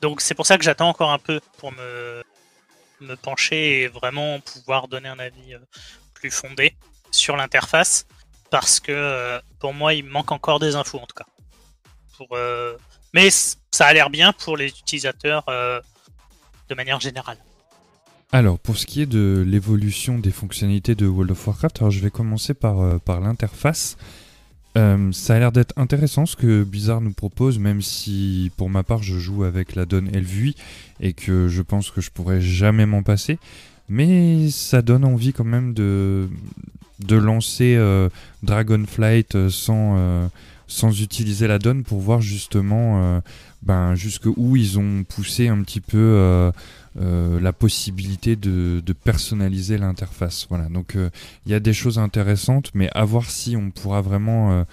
[0.00, 2.24] Donc c'est pour ça que j'attends encore un peu pour me,
[3.00, 5.58] me pencher et vraiment pouvoir donner un avis euh,
[6.14, 6.74] plus fondé
[7.10, 8.06] sur l'interface,
[8.50, 11.26] parce que euh, pour moi il manque encore des infos en tout cas.
[12.16, 12.76] Pour, euh,
[13.12, 17.38] Mais ça a l'air bien pour les utilisateurs de manière générale.
[18.34, 22.00] Alors, pour ce qui est de l'évolution des fonctionnalités de World of Warcraft, alors je
[22.00, 23.98] vais commencer par, euh, l'interface.
[24.78, 28.84] Euh, ça a l'air d'être intéressant ce que Blizzard nous propose, même si pour ma
[28.84, 30.56] part je joue avec la donne Elvui
[30.98, 33.38] et que je pense que je pourrais jamais m'en passer.
[33.90, 36.30] Mais ça donne envie quand même de,
[37.10, 38.08] lancer euh,
[38.42, 40.08] Dragonflight sans,
[41.02, 43.20] utiliser la donne pour voir justement
[43.62, 46.50] ben, jusqu'où ils ont poussé un petit peu
[47.00, 50.46] euh, la possibilité de, personnaliser l'interface.
[50.50, 51.08] Voilà, donc euh,
[51.46, 54.64] il y a des choses intéressantes, mais à voir si on pourra vraiment euh,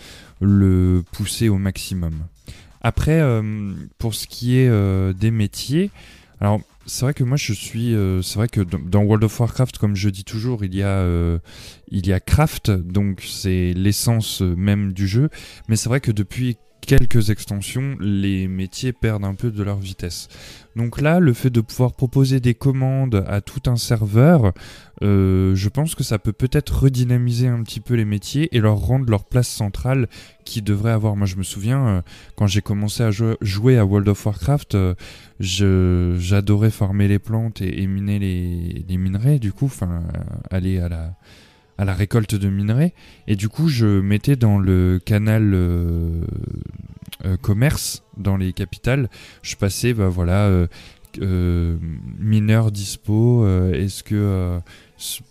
[0.41, 2.13] le pousser au maximum.
[2.82, 3.21] Après,
[3.97, 5.91] pour ce qui est des métiers,
[6.39, 9.97] alors c'est vrai que moi je suis, c'est vrai que dans- World of Warcraft, comme
[9.97, 11.05] je dis toujours, il y a,
[11.91, 15.29] il y a craft, donc c'est l'essence même du jeu.
[15.67, 16.55] Mais c'est vrai que depuis
[16.89, 20.28] quelques extensions, les métiers perdent un peu de leur vitesse.
[20.75, 24.54] Donc là, le fait de pouvoir proposer des commandes à tout un serveur,
[25.04, 28.78] euh, je pense que ça peut peut-être redynamiser un petit peu les métiers et leur
[28.78, 30.08] rendre leur place centrale
[30.45, 31.15] qui devrait avoir.
[31.15, 32.02] Moi, je me souviens, euh,
[32.36, 34.95] quand j'ai commencé à jouer à World of Warcraft, euh,
[35.39, 40.02] j'adorais farmer les plantes et, miner les, minerais, du coup, enfin,
[40.49, 40.89] aller à
[41.86, 42.95] la récolte de minerais.
[43.28, 45.54] Et du coup, je mettais dans le canal
[47.41, 49.10] commerce dans les capitales,
[49.41, 50.67] je passais, bah voilà,
[51.19, 51.78] euh,
[52.19, 53.47] mineur dispo.
[53.73, 54.60] Est-ce que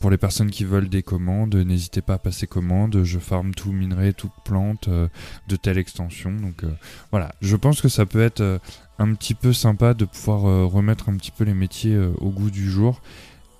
[0.00, 3.02] pour les personnes qui veulent des commandes, n'hésitez pas à passer commande.
[3.04, 6.32] Je farme tout minerai, toute plante de telle extension.
[6.32, 6.64] Donc
[7.10, 8.60] voilà, je pense que ça peut être
[8.98, 12.68] un petit peu sympa de pouvoir remettre un petit peu les métiers au goût du
[12.68, 13.00] jour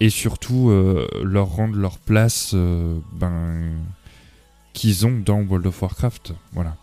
[0.01, 3.73] et surtout euh, leur rendre leur place euh, ben,
[4.73, 6.35] qu'ils ont dans World of Warcraft.
[6.53, 6.77] Voilà.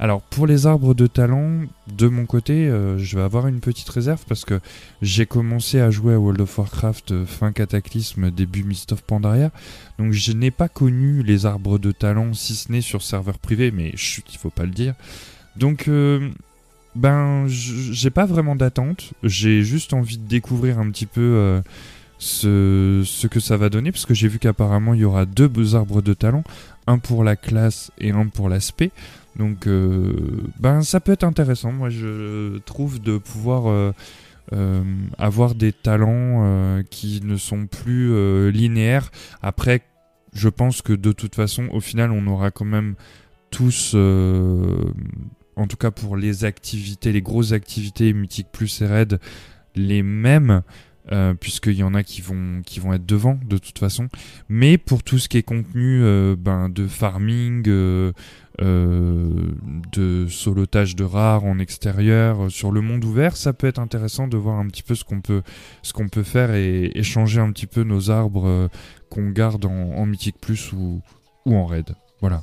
[0.00, 3.88] Alors pour les arbres de talent, de mon côté, euh, je vais avoir une petite
[3.88, 4.60] réserve parce que
[5.02, 9.50] j'ai commencé à jouer à World of Warcraft fin Cataclysme, début Mist of Pandaria.
[9.98, 13.72] Donc je n'ai pas connu les arbres de talent si ce n'est sur serveur privé,
[13.72, 14.94] mais chut, il faut pas le dire.
[15.56, 15.90] Donc
[16.94, 21.60] ben j'ai pas vraiment d'attente, j'ai juste envie de découvrir un petit peu
[22.18, 25.74] ce, ce que ça va donner, parce que j'ai vu qu'apparemment il y aura deux
[25.74, 26.44] arbres de talent,
[26.86, 28.92] un pour la classe et un pour l'aspect.
[29.38, 30.12] Donc euh,
[30.58, 33.92] ben ça peut être intéressant, moi je trouve de pouvoir euh,
[34.52, 34.82] euh,
[35.16, 39.10] avoir des talents qui ne sont plus linéaires.
[39.40, 39.82] Après,
[40.32, 42.94] je pense que de toute façon, au final, on aura quand même
[43.50, 49.20] tous en tout cas pour les activités, les grosses activités Mythique Plus et Red,
[49.76, 50.62] les mêmes.
[51.40, 54.08] Puisqu'il y en a qui vont, être devant de toute façon.
[54.50, 56.02] Mais pour tout ce qui est contenu
[56.36, 57.66] ben, de farming,
[58.60, 64.36] de solotage de rares en extérieur, sur le monde ouvert, ça peut être intéressant de
[64.36, 65.42] voir un petit peu ce qu'on peut,
[65.82, 68.68] ce qu'on peut faire et échanger un petit peu nos arbres
[69.10, 71.00] qu'on garde en, Mythic Plus ou,
[71.46, 71.94] ou en Raid.
[72.20, 72.42] Voilà.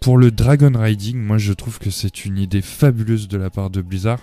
[0.00, 3.70] pour le Dragon Riding, moi je trouve que c'est une idée fabuleuse de la part
[3.70, 4.20] de Blizzard.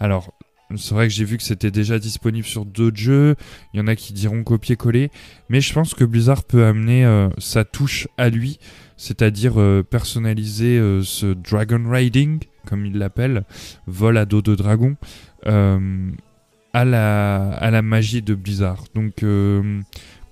[0.00, 0.32] Alors,
[0.76, 3.36] c'est vrai que j'ai vu que c'était déjà disponible sur d'autres jeux.
[3.72, 5.10] Il y en a qui diront copier-coller.
[5.48, 8.58] Mais je pense que Blizzard peut amener euh, sa touche à lui.
[8.96, 13.44] C'est-à-dire euh, personnaliser euh, ce Dragon Riding, comme il l'appelle,
[13.86, 14.96] vol à dos de dragon,
[15.44, 18.84] à, la, à la magie de Blizzard.
[18.94, 19.24] Donc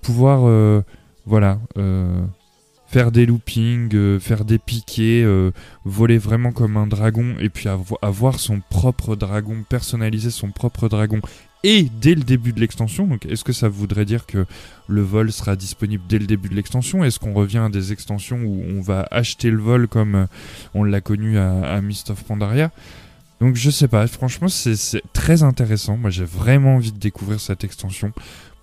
[0.01, 0.83] pouvoir
[1.25, 1.59] voilà,
[2.91, 5.51] faire des loopings, euh, faire des piquets, euh,
[5.85, 7.69] voler vraiment comme un dragon et puis
[8.01, 11.21] avoir son propre dragon, personnaliser son propre dragon.
[11.63, 13.07] Et dès le début de l'extension.
[13.07, 14.45] Donc est-ce que ça voudrait dire que
[14.89, 17.03] le vol sera disponible dès le début de l'extension?
[17.05, 20.25] Est-ce qu'on revient à des extensions où on va acheter le vol comme euh,
[20.73, 22.71] on l'a connu à, à, of Pandaria?
[23.39, 27.63] Donc je sais pas, franchement c'est très intéressant, moi j'ai vraiment envie de découvrir cette
[27.63, 28.13] extension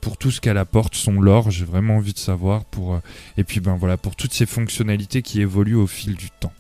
[0.01, 2.99] pour tout ce qu'elle apporte, son lore, j'ai vraiment envie de savoir pour euh,
[3.37, 6.53] et puis ben voilà pour toutes ces fonctionnalités qui évoluent au fil du temps.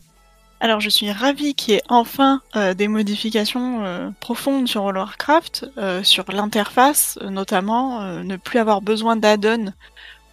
[0.61, 4.99] Alors je suis ravie qu'il y ait enfin euh, des modifications euh, profondes sur World
[4.99, 5.70] of Warcraft,
[6.03, 9.72] sur l'interface notamment, ne plus avoir besoin d'add-on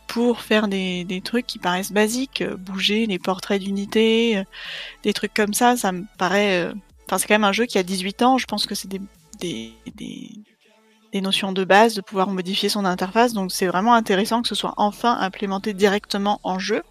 [0.08, 4.44] pour faire des, trucs qui paraissent basiques, bouger les portraits d'unités,
[5.04, 6.72] des trucs comme ça, ça me paraît...
[7.10, 9.02] C'est quand même un jeu qui a 18 ans, je pense que c'est des
[11.16, 13.32] des notions de base, de pouvoir modifier son interface.
[13.32, 16.84] Donc c'est vraiment intéressant que ce soit enfin implémenté directement en jeu.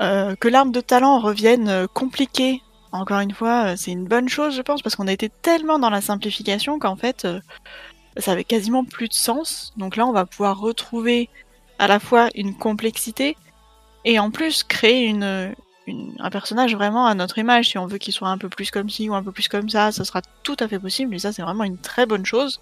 [0.00, 2.62] Euh, que l'arbre de talent revienne euh, compliqué,
[2.92, 5.78] encore une fois, euh, c'est une bonne chose, je pense, parce qu'on a été tellement
[5.78, 7.28] dans la simplification qu'en fait,
[8.16, 9.74] ça avait quasiment plus de sens.
[9.76, 11.28] Donc là, on va pouvoir retrouver
[11.78, 13.36] à la fois une complexité
[14.06, 15.54] et en plus créer une,
[16.18, 17.70] un personnage vraiment à notre image.
[17.70, 19.68] Si on veut qu'il soit un peu plus comme ci ou un peu plus comme
[19.68, 21.14] ça, ça sera tout à fait possible.
[21.14, 22.60] Et ça, c'est vraiment une très bonne chose.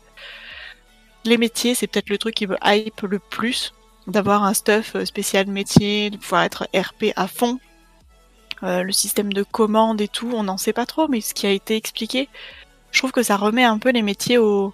[1.25, 3.75] Les métiers, c'est peut-être le truc qui me hype le plus.
[4.07, 7.59] D'avoir un stuff euh, spécial métier, de pouvoir être RP à fond.
[8.63, 11.47] Euh, le système de commande et tout, on n'en sait pas trop, mais ce qui
[11.47, 12.29] a été expliqué,
[12.93, 14.73] je trouve que ça remet un peu les métiers au...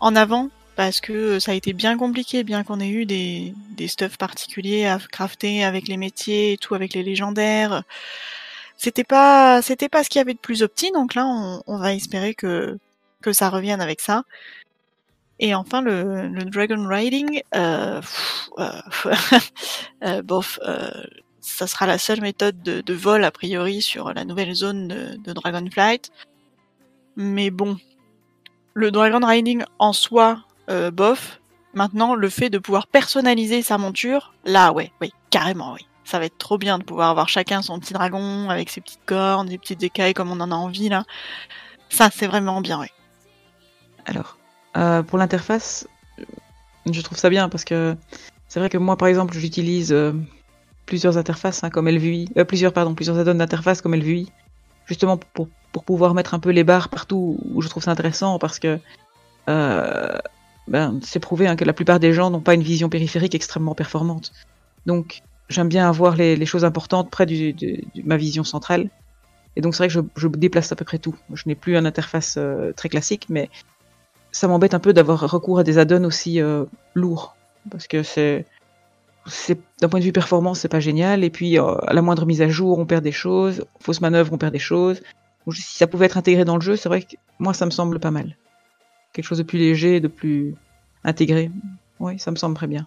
[0.00, 0.50] en avant
[0.80, 3.52] parce que ça a été bien compliqué, bien qu'on ait eu des,
[3.86, 7.82] stuffs particuliers à crafter avec les métiers et tout, avec les légendaires.
[8.78, 11.26] C'était pas, c'était pas ce qu'il y avait de plus opti, donc là,
[11.66, 12.78] on, va espérer que,
[13.20, 14.24] que ça revienne avec ça.
[15.38, 18.00] Et enfin, le, Dragon Riding, euh,
[18.56, 18.70] euh,
[20.04, 20.90] euh, bof, euh,
[21.42, 25.16] ça sera la seule méthode de, de, vol a priori sur la nouvelle zone de,
[25.18, 26.10] de Dragonflight.
[27.16, 27.76] Mais bon,
[28.72, 30.42] le Dragon Riding en soi,
[30.92, 31.40] bof.
[31.74, 35.86] Maintenant, le fait de pouvoir personnaliser sa monture, là, ouais, oui, carrément, oui.
[36.04, 39.04] Ça va être trop bien de pouvoir avoir chacun son petit dragon avec ses petites
[39.06, 41.04] cornes, des petites écailles comme on en a envie là.
[41.88, 42.88] Ça, c'est vraiment bien, oui.
[44.06, 44.36] Alors,
[44.76, 45.86] euh, pour l'interface,
[46.90, 47.96] je trouve ça bien parce que
[48.48, 50.12] c'est vrai que moi, par exemple, j'utilise euh,
[50.86, 54.30] plusieurs interfaces hein, comme LVI, euh, plusieurs pardon, plusieurs add-ons d'interface comme LVI,
[54.86, 55.48] justement pour,
[55.84, 58.80] pouvoir mettre un peu les barres partout je trouve ça intéressant parce que
[59.48, 60.18] euh,
[60.70, 63.74] ben, c'est prouvé hein, que la plupart des gens n'ont pas une vision périphérique extrêmement
[63.74, 64.32] performante.
[64.86, 67.54] Donc, j'aime bien avoir les, choses importantes près de,
[68.04, 68.88] ma vision centrale.
[69.56, 71.16] Et donc, c'est vrai que je, je, déplace à peu près tout.
[71.34, 73.50] Je n'ai plus une interface euh, très classique, mais
[74.30, 76.64] ça m'embête un peu d'avoir recours à des add-ons aussi euh,
[76.94, 77.34] lourds.
[77.68, 78.46] Parce que c'est,
[79.80, 81.24] d'un point de vue performance, c'est pas génial.
[81.24, 83.64] Et puis, euh, à la moindre mise à jour, on perd des choses.
[83.80, 85.02] Fausse manœuvre, on perd des choses.
[85.50, 87.98] Si ça pouvait être intégré dans le jeu, c'est vrai que moi, ça me semble
[87.98, 88.36] pas mal.
[89.12, 90.54] Quelque chose de plus léger, de plus
[91.04, 91.50] intégré.
[91.98, 92.86] Oui, ça me semble très bien.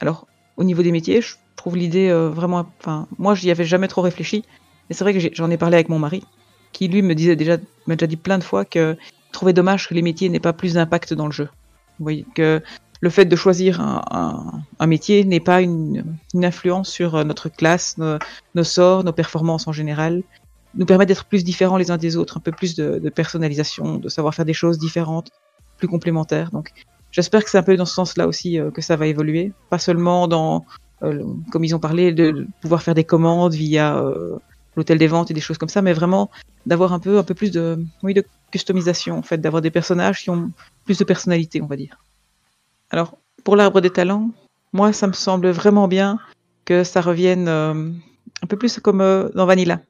[0.00, 2.66] Alors, au niveau des métiers, je trouve l'idée euh, vraiment.
[2.78, 4.44] Enfin, moi, j'y avais jamais trop réfléchi.
[4.88, 6.24] Mais c'est vrai que j'en ai, parlé avec mon mari,
[6.72, 8.96] qui lui me disait déjà, m'a déjà dit plein de fois que
[9.32, 11.48] trouvait dommage que les métiers n'aient pas plus d'impact dans le jeu.
[11.98, 12.60] Vous voyez que
[13.00, 16.04] le fait de choisir un, métier n'est pas une,
[16.34, 20.22] influence sur notre classe, nos, sorts, nos performances en général,
[20.74, 23.96] nous permet d'être plus différents les uns des autres, un peu plus de, de personnalisation,
[23.96, 25.30] de savoir faire des choses différentes,
[25.78, 26.50] plus complémentaires.
[26.50, 26.72] Donc
[27.10, 29.78] j'espère que c'est un peu dans ce sens-là aussi euh, que ça va évoluer, pas
[29.78, 30.64] seulement dans,
[31.02, 34.38] euh, comme ils ont parlé, de, pouvoir faire des commandes via euh,
[34.76, 36.30] l'hôtel des ventes et des choses comme ça, mais vraiment
[36.66, 40.22] d'avoir un peu, un peu plus de, oui, de customisation, en fait, d'avoir des personnages
[40.22, 40.50] qui ont
[40.84, 41.98] plus de personnalité, on va dire.
[42.90, 44.30] Alors, pour l'arbre des talents,
[44.72, 46.18] moi, ça me semble vraiment bien
[46.64, 48.98] que ça revienne un peu plus comme
[49.34, 49.80] dans Vanilla.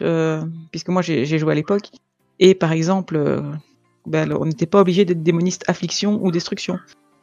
[0.00, 1.90] Euh, puisque moi, j'ai joué à l'époque.
[2.38, 3.42] Et par exemple,
[4.06, 6.78] ben, on n'était pas obligé d'être démoniste affliction ou destruction.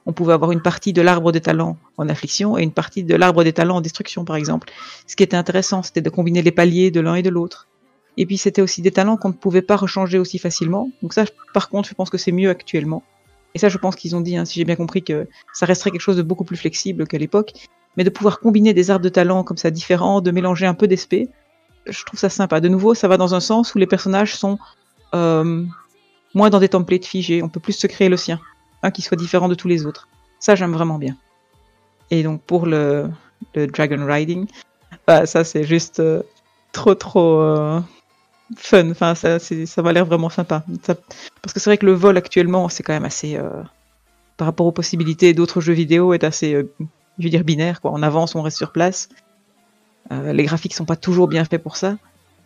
[0.05, 3.15] On pouvait avoir une partie de l'arbre des talents en affliction et une partie de
[3.15, 4.71] l'arbre des talents en destruction, par exemple.
[5.07, 7.67] Ce qui était intéressant, c'était de combiner les paliers de l'un et de l'autre.
[8.17, 10.89] Et puis c'était aussi des talents qu'on ne pouvait pas rechanger aussi facilement.
[11.01, 13.03] Donc ça, par contre, je pense que c'est mieux actuellement.
[13.55, 15.91] Et ça, je pense qu'ils ont dit, hein, si j'ai bien compris, que ça resterait
[15.91, 17.53] quelque chose de beaucoup plus flexible qu'à l'époque.
[17.97, 20.87] Mais de pouvoir combiner des arbres de talents comme ça différents, de mélanger un peu
[20.87, 21.27] d'esprit,
[21.91, 22.59] je trouve ça sympa.
[22.59, 24.57] De nouveau, ça va dans un sens où les personnages sont
[25.13, 25.65] euh,
[26.33, 27.43] moins dans des templates figés.
[27.43, 28.39] On peut plus se créer le sien,
[28.83, 30.07] un qui soit différent de tous les autres.
[30.39, 31.15] Ça, j'aime vraiment bien.
[32.11, 33.09] Et donc pour le,
[33.53, 34.47] Dragon Riding,
[35.05, 36.23] bah, ça c'est juste euh,
[36.71, 37.79] trop trop euh,
[38.55, 38.89] fun.
[38.89, 40.63] Enfin, ça, ça m'a l'air vraiment sympa.
[41.41, 43.39] Parce que c'est vrai que le vol actuellement, c'est quand même assez,
[44.37, 47.79] par rapport aux possibilités d'autres jeux vidéo, est assez, je veux dire, binaire.
[47.79, 47.91] Quoi.
[47.93, 49.09] On avance, on reste sur place.
[50.11, 51.97] Euh, les graphiques sont pas toujours bien faits pour ça.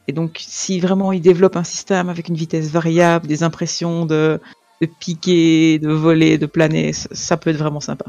[0.08, 4.40] Et donc, si vraiment ils développent un système avec une vitesse variable, des impressions de,
[4.82, 8.06] de piquer, de voler, de planer, ça, ça peut être vraiment sympa.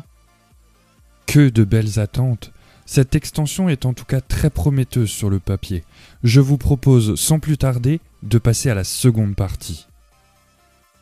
[1.26, 2.52] Que de belles attentes
[2.86, 5.84] cette extension est en tout cas très prometteuse sur le papier.
[6.22, 9.86] Je vous propose sans plus tarder de passer à la seconde partie.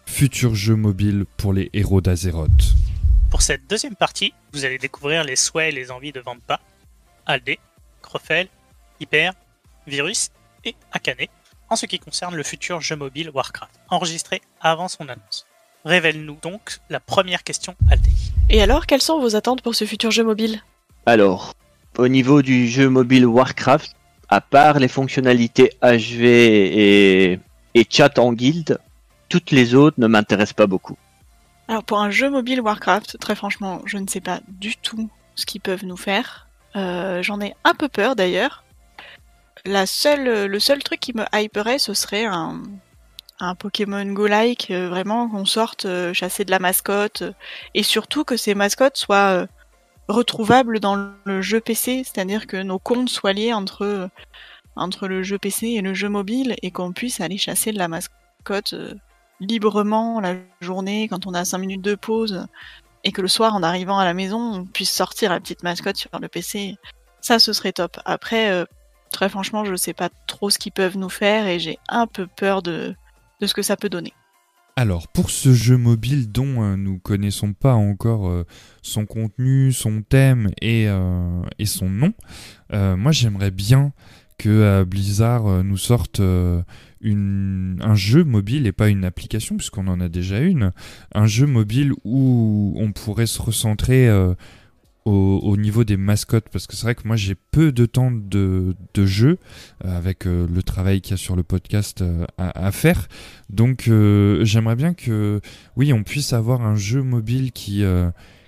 [0.06, 2.76] Futur jeu mobile pour les héros d'Azeroth.
[3.30, 6.60] Pour cette deuxième partie, vous allez découvrir les souhaits et les envies de Vampa,
[7.26, 7.58] Aldé,
[8.02, 8.48] Crofel,
[9.00, 9.32] Hyper,
[9.86, 10.30] Virus
[10.64, 11.26] et Akane
[11.72, 15.46] en ce qui concerne le futur jeu mobile Warcraft, enregistré avant son annonce.
[15.86, 18.10] Révèle-nous donc la première question, Aldé.
[18.50, 20.62] Et alors, quelles sont vos attentes pour ce futur jeu mobile?
[21.06, 21.54] Alors,
[21.96, 23.96] au niveau du jeu mobile Warcraft,
[24.28, 27.40] à part les fonctionnalités HV et,
[27.74, 28.78] et chat en guilde,
[29.30, 30.98] toutes les autres ne m'intéressent pas beaucoup.
[31.68, 35.46] Alors pour un jeu mobile Warcraft, très franchement, je ne sais pas du tout ce
[35.46, 36.48] qu'ils peuvent nous faire.
[36.76, 38.64] Euh, J'en ai un peu peur d'ailleurs.
[39.64, 42.62] La seule, le seul truc qui me hyperait, ce serait un,
[43.58, 47.24] Pokémon Go-like, euh, vraiment qu'on sorte euh, chasser de la mascotte,
[47.74, 49.46] et surtout que ces mascottes soient
[50.08, 54.10] retrouvables dans le jeu PC, c'est-à-dire que nos comptes soient liés entre,
[54.76, 57.88] entre le jeu PC et le jeu mobile, et qu'on puisse aller chasser de la
[57.88, 58.74] mascotte
[59.42, 62.46] librement la journée quand on a 5 minutes de pause,
[63.04, 65.96] et que le soir, en arrivant à la maison, on puisse sortir la petite mascotte
[65.96, 66.76] sur le PC.
[67.20, 67.98] Ça, ce serait top.
[68.04, 68.64] Après, euh,
[69.12, 72.26] très franchement, je sais pas trop ce qu'ils peuvent nous faire, et j'ai un peu
[72.26, 72.94] peur de,
[73.40, 74.12] de ce que ça peut donner.
[74.74, 78.46] Alors, pour ce jeu mobile dont euh, nous connaissons pas encore euh,
[78.80, 82.12] son contenu, son thème et, euh, et son nom,
[82.72, 83.92] moi j'aimerais bien
[84.38, 86.20] que Blizzard nous sorte
[87.00, 90.72] une, un jeu mobile et pas une application, puisqu'on en a déjà une,
[91.14, 94.08] un jeu mobile où on pourrait se recentrer
[95.04, 98.10] au, au, niveau des mascottes parce que c'est vrai que moi j'ai peu de temps
[98.12, 99.38] de, jeu
[99.84, 103.08] euh, avec euh, le travail qu'il y a sur le podcast euh, à, à, faire.
[103.50, 105.40] Donc j'aimerais bien que
[105.76, 107.84] oui on puisse avoir un jeu mobile qui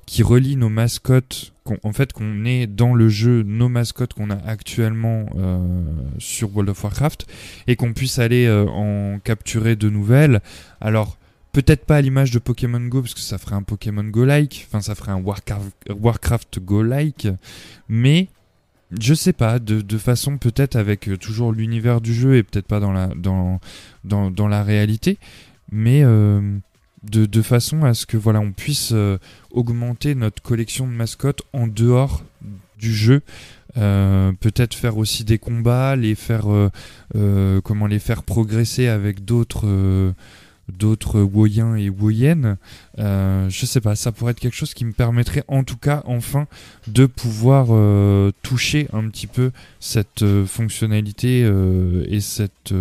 [0.06, 1.52] qui relie nos mascottes,
[1.82, 5.58] en fait qu'on ait dans le jeu nos mascottes qu'on a actuellement euh,
[6.18, 7.26] sur World of Warcraft
[7.66, 10.40] et qu'on puisse aller euh, en capturer de nouvelles.
[10.80, 11.16] Alors
[11.52, 14.80] peut-être pas à l'image de Pokémon Go parce que ça ferait un Pokémon Go-like, enfin
[14.80, 17.28] ça ferait un Warcraft, Go-like,
[17.88, 18.28] mais
[19.00, 22.80] je sais pas, de, façon peut-être avec euh, toujours l'univers du jeu et peut-être pas
[22.80, 23.60] dans la, dans,
[24.04, 25.18] dans, dans la réalité,
[25.72, 26.02] mais
[27.10, 29.18] de, façon à ce que voilà on puisse euh,
[29.50, 32.22] augmenter notre collection de mascottes en dehors
[32.78, 33.22] du jeu.
[33.76, 37.60] Euh, peut-être faire aussi des combats, les faire euh,
[38.26, 40.14] progresser avec d'autres
[40.72, 42.56] d'autres Woyens et Woyennes.
[42.98, 46.02] Euh, je sais pas, ça pourrait être quelque chose qui me permettrait en tout cas
[46.06, 46.46] enfin
[46.86, 47.66] de pouvoir
[48.42, 49.50] toucher un petit peu
[49.80, 51.40] cette fonctionnalité
[52.08, 52.72] et cette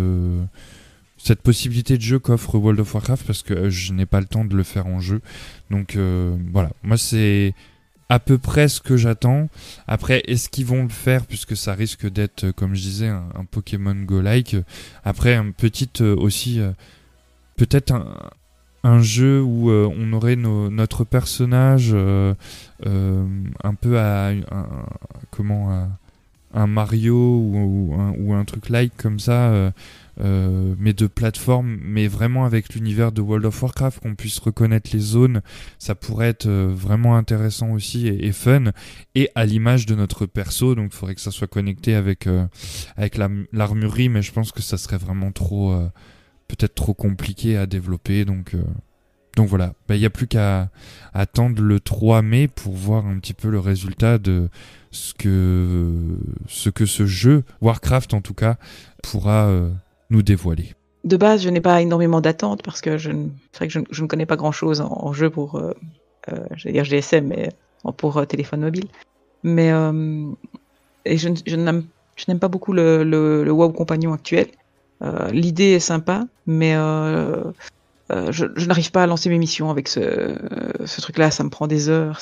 [1.26, 4.44] cette possibilité de jeu qu'offre World of Warcraft parce que je n'ai pas le temps
[4.44, 5.22] de le faire en jeu.
[5.70, 7.54] Donc euh, voilà, moi c'est
[8.10, 9.48] à peu près ce que j'attends.
[9.88, 13.24] Après, est-ce qu'ils vont le faire puisque ça risque d'être, euh, comme je disais, un,
[13.34, 14.56] un Pokémon Go-like?
[15.02, 16.60] Après, une petite euh, aussi,
[17.56, 18.14] peut-être un,
[18.82, 25.88] un jeu où on aurait notre personnage un peu à un, un-
[26.56, 29.72] un Mario ou, un, ou un truc like comme ça.
[30.20, 34.90] Euh, mais de plateforme, mais vraiment avec l'univers de World of Warcraft, qu'on puisse reconnaître
[34.92, 35.42] les zones,
[35.78, 38.64] ça pourrait être euh, vraiment intéressant aussi et, fun,
[39.14, 42.46] et à l'image de notre perso, donc il faudrait que ça soit connecté avec, euh,
[42.96, 45.88] avec la- l'armurerie, mais je pense que ça serait vraiment trop, euh,
[46.48, 48.62] peut-être trop compliqué à développer, donc, euh,
[49.36, 50.70] donc voilà, il n'y a plus qu'à
[51.12, 54.48] attendre le 3 mai pour voir un petit peu le résultat de
[54.92, 55.92] ce que,
[56.46, 58.58] ce que ce jeu, Warcraft en tout cas,
[59.02, 59.70] pourra euh,
[60.10, 60.74] nous dévoiler.
[61.04, 63.84] De base, je n'ai pas énormément d'attentes parce que je ne, vrai que je, ne-
[63.90, 65.74] je connais pas grand-chose en, jeu pour, euh,
[66.30, 67.50] euh, j'allais dire GSM, mais
[67.98, 68.86] pour euh, téléphone mobile.
[69.42, 69.70] Mais
[71.04, 71.84] et je, je n'aime,
[72.16, 74.46] je pas beaucoup le, le, le compagnon actuel.
[75.32, 81.30] L'idée est sympa, mais je, je n'arrive pas à lancer mes missions avec ce, truc-là.
[81.30, 82.20] Ça me prend des heures.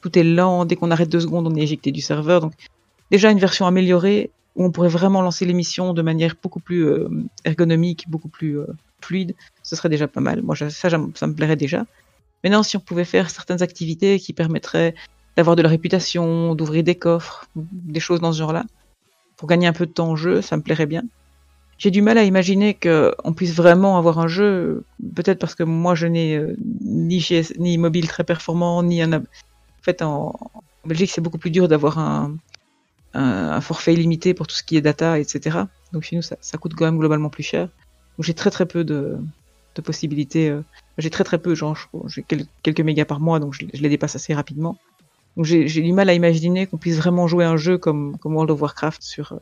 [0.00, 0.64] Tout est lent.
[0.64, 2.40] Dès qu'on arrête deux secondes, on est éjecté du serveur.
[2.40, 2.54] Donc
[3.10, 7.08] déjà une version améliorée où on pourrait vraiment lancer l'émission de manière beaucoup plus euh,
[7.44, 8.66] ergonomique, beaucoup plus euh,
[9.00, 10.42] fluide, ce serait déjà pas mal.
[10.42, 11.86] Moi, ça, ça me plairait déjà.
[12.42, 14.96] Maintenant, si on pouvait faire certaines activités qui permettraient
[15.36, 18.64] d'avoir de la réputation, d'ouvrir des coffres, des choses dans ce genre-là,
[19.36, 21.04] pour gagner un peu de temps en jeu, ça me plairait bien.
[21.78, 24.82] J'ai du mal à imaginer qu'on puisse vraiment avoir un jeu,
[25.14, 27.24] peut-être parce que moi je n'ai euh, ni,
[27.58, 29.12] ni mobile très performant, ni un...
[29.12, 29.22] En
[29.82, 30.34] fait, en
[30.84, 32.34] Belgique, c'est beaucoup plus dur d'avoir un,
[33.14, 35.66] un, forfait illimité pour tout ce qui est data, etc.
[35.92, 37.66] Donc chez nous, ça, ça coûte quand même globalement plus cher.
[38.16, 39.18] Donc j'ai très très peu de,
[39.74, 40.50] de possibilités.
[40.50, 40.62] euh,
[40.98, 44.16] j'ai très très peu, genre j'ai quel- quelques mégas par mois, donc je, les dépasse
[44.16, 44.76] assez rapidement.
[45.36, 48.34] Donc j'ai j'ai du mal à imaginer qu'on puisse vraiment jouer un jeu comme, comme
[48.34, 49.38] World of Warcraft sur euh,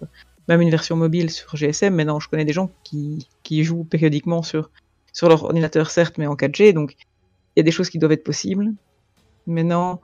[0.49, 1.95] même une version mobile sur GSM.
[1.95, 4.71] Maintenant, je connais des gens qui, qui jouent périodiquement sur,
[5.13, 6.73] sur leur ordinateur, certes, mais en 4G.
[6.73, 6.97] Donc
[7.57, 8.73] il y a des choses qui doivent être possibles.
[9.47, 10.01] Maintenant,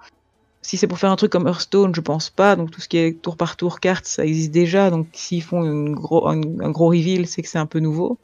[0.63, 2.55] si c'est pour faire un truc comme Hearthstone, je pense pas.
[2.57, 4.91] Donc tout ce qui est tour par tour carte, ça existe déjà.
[4.91, 8.19] Donc s'ils font un, gros reveal, c'est que c'est un peu nouveau.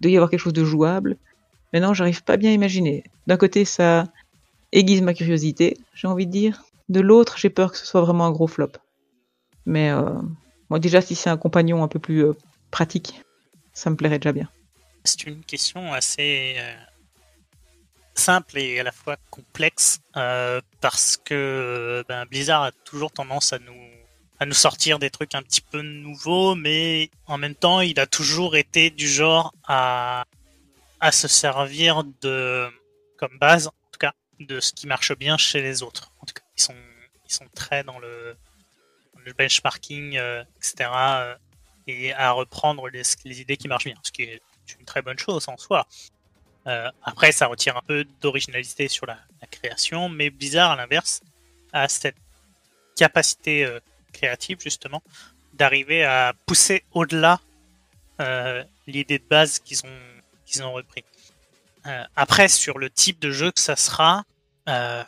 [0.00, 1.16] Il doit y avoir quelque chose de jouable.
[1.72, 3.04] Maintenant, j'arrive pas bien à imaginer.
[3.26, 4.06] D'un côté, ça
[4.72, 6.64] aiguise ma curiosité, j'ai envie de dire.
[6.88, 8.72] De l'autre, j'ai peur que ce soit vraiment un gros flop.
[9.66, 10.10] Mais euh,
[10.70, 12.32] moi, déjà, si c'est un compagnon un peu plus euh,
[12.70, 13.22] pratique,
[13.72, 14.48] ça me plairait déjà bien.
[15.04, 16.74] C'est une question assez euh,
[18.14, 23.58] simple et à la fois complexe euh, parce que ben, Blizzard a toujours tendance à
[23.58, 23.92] nous
[24.38, 28.06] à nous sortir des trucs un petit peu nouveaux, mais en même temps, il a
[28.06, 30.24] toujours été du genre à
[31.00, 32.68] à se servir de
[33.16, 36.12] comme base, en tout cas, de ce qui marche bien chez les autres.
[36.20, 36.74] En tout cas, ils sont
[37.28, 38.36] ils sont très dans le,
[39.38, 40.90] benchmarking, euh, etc.
[40.92, 41.36] euh,
[41.86, 44.42] et à reprendre les idées qui marchent bien, ce qui est
[44.78, 45.86] une très bonne chose en soi.
[46.66, 49.18] Euh, après, ça retire un peu d'originalité sur la,
[49.50, 51.20] création, mais Blizzard, à l'inverse,
[51.72, 52.16] a cette
[52.96, 53.80] capacité euh,
[54.12, 55.02] créative, justement,
[55.52, 57.40] d'arriver à pousser au-delà
[58.20, 60.00] euh, l'idée de base qu'ils ont,
[60.46, 61.04] qu'ils ont repris.
[61.86, 64.24] Euh, après, sur le type de jeu que ça sera,
[64.68, 65.02] euh,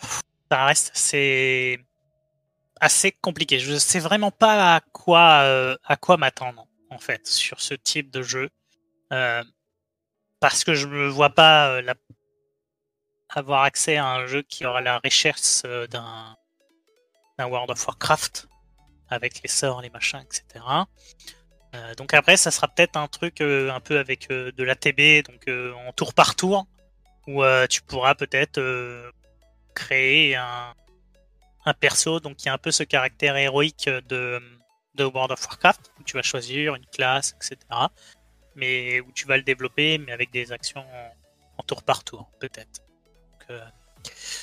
[0.51, 1.79] ça reste assez,
[2.81, 3.59] assez compliqué.
[3.59, 8.23] Je sais vraiment pas à quoi, à quoi m'attendre, en fait, sur ce type de
[8.23, 8.51] jeu.
[10.45, 11.95] Parce que je ne vois pas euh,
[13.31, 16.37] avoir accès à un jeu qui aura la richesse euh, d'un
[17.39, 18.47] World of Warcraft
[19.09, 20.63] avec les sorts, les machins, etc.
[21.75, 25.93] Euh, donc après, ça sera peut-être un truc un peu avec de l'ATB, donc en
[25.93, 26.67] tour par tour,
[27.27, 28.61] où tu pourras peut-être
[29.75, 30.75] créer un,
[31.65, 34.43] un perso donc qui a un peu ce caractère héroïque de,
[34.95, 37.57] de World of Warcraft, où tu vas choisir une classe, etc.
[38.57, 40.85] Mais où tu vas le développer, mais avec des actions
[41.59, 42.83] en, tour par tour, peut-être.
[43.51, 43.65] Euh,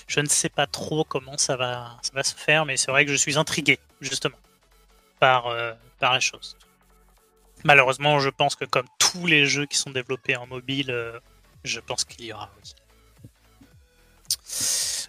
[0.08, 3.06] je ne sais pas trop comment ça va, ça va se faire, mais c'est vrai
[3.06, 4.38] que je suis intrigué, justement,
[5.20, 6.58] par, euh, par la chose.
[7.64, 11.20] Malheureusement, je pense que comme tous les jeux qui sont développés en mobile, euh,
[11.64, 12.50] je pense qu'il y aura.
[12.58, 12.74] Oui.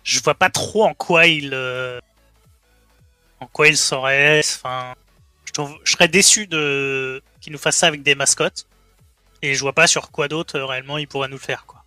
[0.05, 1.55] Je vois pas trop en quoi il,
[3.41, 4.41] en quoi il saurait.
[4.41, 4.95] Enfin,
[5.47, 8.67] je, serais déçu de qu'il nous fasse ça avec des mascottes.
[9.43, 11.85] Et je vois pas sur quoi d'autre euh, réellement il pourrait nous le faire quoi.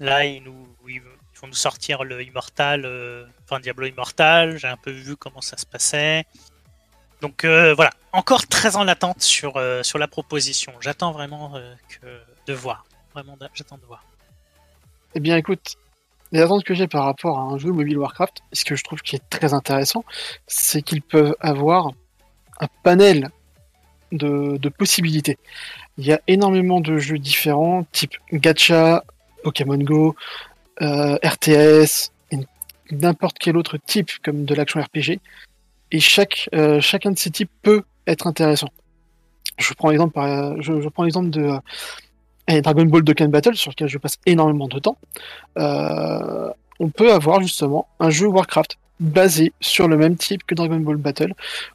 [0.00, 4.56] Là, ils nous, ils vont nous sortir le Immortal, euh, enfin Diablo Immortal.
[4.58, 6.24] J'ai un peu vu comment ça se passait.
[7.20, 10.72] Donc euh, voilà, encore très en attente sur sur la proposition.
[10.80, 11.52] J'attends vraiment
[12.46, 12.84] de voir.
[13.14, 14.02] Vraiment, j'attends de voir.
[15.14, 15.76] Eh bien, écoute,
[16.32, 19.02] les attentes que j'ai par rapport à un jeu mobile Warcraft, ce que je trouve
[19.02, 20.04] qui est très intéressant,
[20.46, 21.90] c'est qu'ils peuvent avoir
[22.58, 23.30] un panel
[24.12, 25.38] de, possibilités.
[25.98, 29.04] Il y a énormément de jeux différents, type gacha,
[29.42, 30.14] Pokémon Go,
[30.80, 32.10] euh, RTS,
[32.90, 35.18] n'importe quel autre type comme de l'action RPG.
[35.90, 38.68] Et chaque, euh, chacun de ces types peut être intéressant.
[39.58, 40.18] Je prends l'exemple,
[40.60, 41.58] je, prends l'exemple de
[42.50, 44.96] euh, Dragon Ball Dokkan Battle, sur lequel je passe énormément de temps.
[45.56, 50.96] on peut avoir justement un jeu Warcraft basé sur le même type que Dragon Ball
[50.96, 51.34] Battle,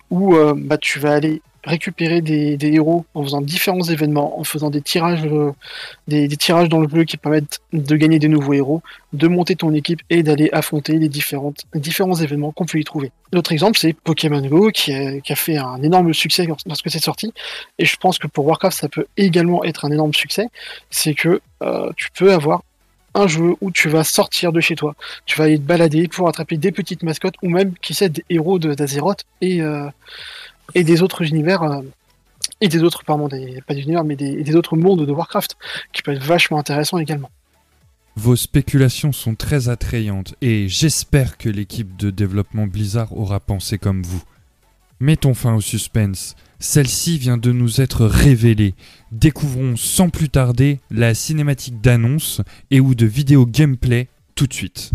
[0.10, 4.82] où bah, tu vas aller récupérer des, héros en faisant différents événements, en faisant des
[4.82, 5.52] tirages, euh,
[6.08, 8.82] des, tirages dans le jeu qui permettent de gagner des nouveaux héros,
[9.14, 13.12] de monter ton équipe et d'aller affronter les, différentes, différents événements qu'on peut y trouver.
[13.34, 17.34] L'autre exemple, c'est Pokémon Go qui a, fait un énorme succès lorsque c'est sorti,
[17.78, 20.48] et je pense que pour Warcraft, ça peut également être un énorme succès.
[20.90, 22.64] C'est que euh, tu peux avoir
[23.14, 24.96] un jeu où tu vas sortir de chez toi,
[25.26, 28.24] tu vas aller te balader pour attraper des petites mascottes ou même, qui sait, des
[28.30, 29.90] héros d'Azeroth et, euh,
[30.76, 31.64] et des autres univers.
[31.64, 31.82] Euh,
[32.60, 35.58] et des autres, pardon, pas des univers, mais des, autres mondes de Warcraft,
[35.94, 37.30] qui peuvent être vachement intéressants également.
[38.16, 44.02] Vos spéculations sont très attrayantes et j'espère que l'équipe de développement Blizzard aura pensé comme
[44.02, 44.24] vous.
[45.00, 46.36] Mettons fin au suspense.
[46.58, 48.74] Celle-ci vient de nous être révélée.
[49.12, 52.42] Découvrons sans plus tarder la cinématique d'annonce
[52.72, 54.90] et ou de vidéo gameplay tout de suite.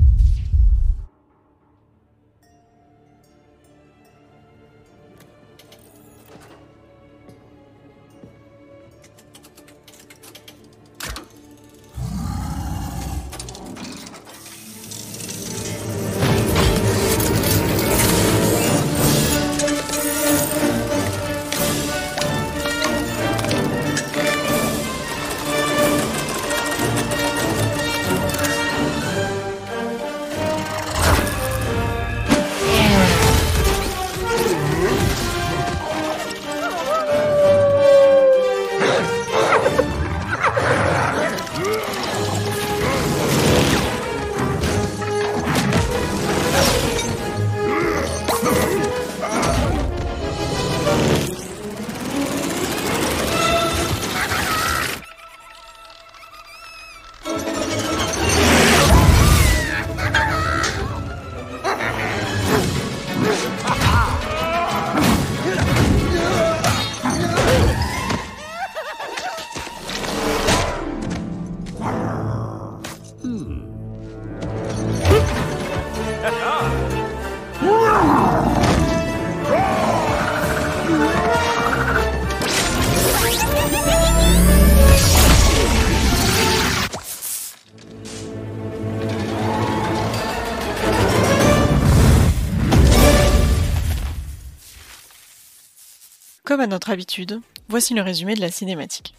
[96.67, 99.15] Notre habitude, voici le résumé de la cinématique.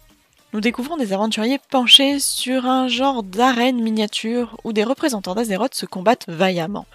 [0.52, 5.86] Nous découvrons des aventuriers penchés sur un genre d'arène miniature où des représentants d'Azeroth se
[5.86, 6.86] combattent vaillamment.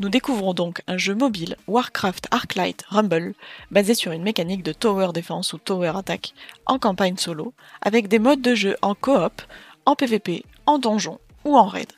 [0.00, 3.34] Nous découvrons donc un jeu mobile Warcraft Arclight Rumble
[3.70, 6.34] basé sur une mécanique de tower defense ou tower attack
[6.66, 7.52] en campagne solo
[7.82, 9.42] avec des modes de jeu en coop,
[9.86, 11.92] en PvP, en donjon ou en raid.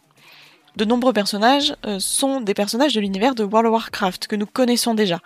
[0.77, 4.47] De nombreux personnages euh, sont des personnages de l'univers de World of Warcraft que nous
[4.47, 5.21] connaissons déjà,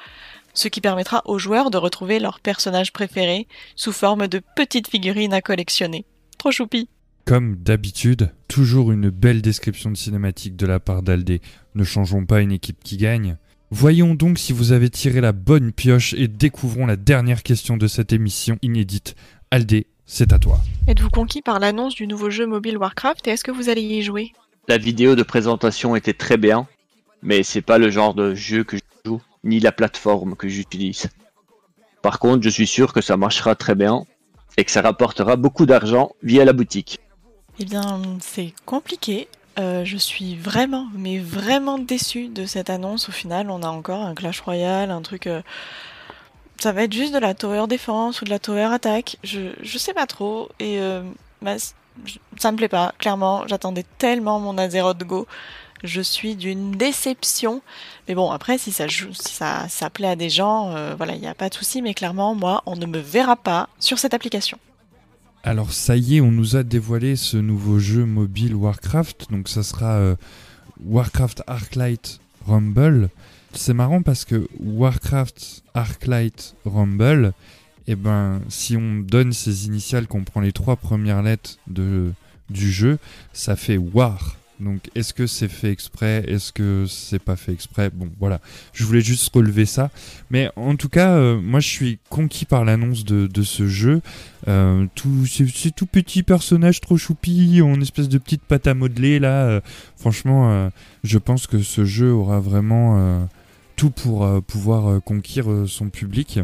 [0.55, 3.46] ce qui permettra aux joueurs de retrouver leurs personnages préférés
[3.76, 6.05] sous forme de petites figurines à collectionner.
[6.38, 6.88] Trop choupi
[7.24, 11.40] Comme d'habitude, toujours une belle description de cinématique de la part d'Aldé.
[11.74, 13.36] Ne changeons pas une équipe qui gagne.
[13.70, 17.86] Voyons donc si vous avez tiré la bonne pioche et découvrons la dernière question de
[17.86, 19.16] cette émission inédite.
[19.50, 20.61] Aldé, c'est à toi.
[20.86, 24.02] Êtes-vous conquis par l'annonce du nouveau jeu mobile Warcraft et est-ce que vous allez y
[24.02, 24.32] jouer?
[24.68, 26.66] La vidéo de présentation était très bien
[27.24, 28.82] mais c'est pas le genre de jeu que je
[29.45, 31.07] ni la plateforme que j'utilise.
[32.03, 34.05] Par contre, je suis sûr que ça marchera très bien
[34.57, 37.01] et que ça rapportera beaucoup d'argent via la boutique.
[37.61, 39.28] Eh bien, c'est compliqué.
[39.59, 43.09] Euh, je suis vraiment, mais vraiment déçue de cette annonce.
[43.09, 45.26] Au final, on a encore un Clash Royale, un truc.
[45.28, 45.42] euh,
[46.59, 49.16] Ça va être juste de la Tower Défense ou de la Tower Attack.
[49.22, 50.49] Je, je sais pas trop.
[50.59, 51.03] Et euh,
[51.42, 51.55] bah,
[52.36, 52.92] ça me plaît pas.
[52.99, 55.26] Clairement, j'attendais tellement mon Azeroth Go.
[55.83, 57.61] Je suis d'une déception.
[58.09, 61.27] Mais bon, après, si ça, joue, ça plaît à des gens, euh, voilà, il n'y
[61.27, 61.83] a pas de souci.
[61.83, 64.59] Mais clairement, moi, on ne me verra pas sur cette application.
[65.47, 69.62] Alors ça y est, on nous a dévoilé ce nouveau jeu mobile Warcraft, donc ça
[69.62, 70.16] sera euh,
[70.87, 73.11] Warcraft Arclight Rumble.
[73.53, 77.35] C'est marrant parce que Warcraft Arclight Rumble,
[77.87, 82.14] eh ben si on donne ses initiales, qu'on prend les trois premières lettres de,
[82.49, 82.99] du jeu,
[83.35, 84.37] ça fait War.
[84.61, 86.24] Donc est-ce que c'est fait exprès?
[86.28, 87.90] Est-ce que c'est pas fait exprès?
[87.92, 88.40] Bon voilà,
[88.72, 89.90] je voulais juste relever ça.
[90.30, 94.00] Mais en tout cas, euh, moi je suis conquis par l'annonce de, de ce jeu.
[94.46, 99.18] Euh, tout, c'est, tout petit personnage trop choupi, en espèce de petite pâte à modeler
[99.18, 99.44] là.
[99.46, 99.61] euh,
[99.96, 100.68] franchement, euh,
[101.02, 103.28] je pense que ce jeu aura vraiment
[103.76, 106.38] tout pour pouvoir conquérir son public.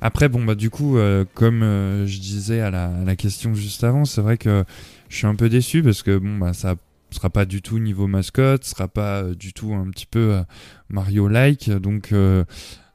[0.00, 0.96] Après, bon bah du coup,
[1.34, 4.64] comme je disais à la, à la question juste avant, c'est vrai que
[5.08, 6.74] je suis un peu déçu parce que bon bah ça
[7.14, 10.42] sera pas du tout niveau mascotte, sera pas euh, du tout un petit peu euh,
[10.88, 11.70] Mario-like.
[11.70, 12.44] Donc euh,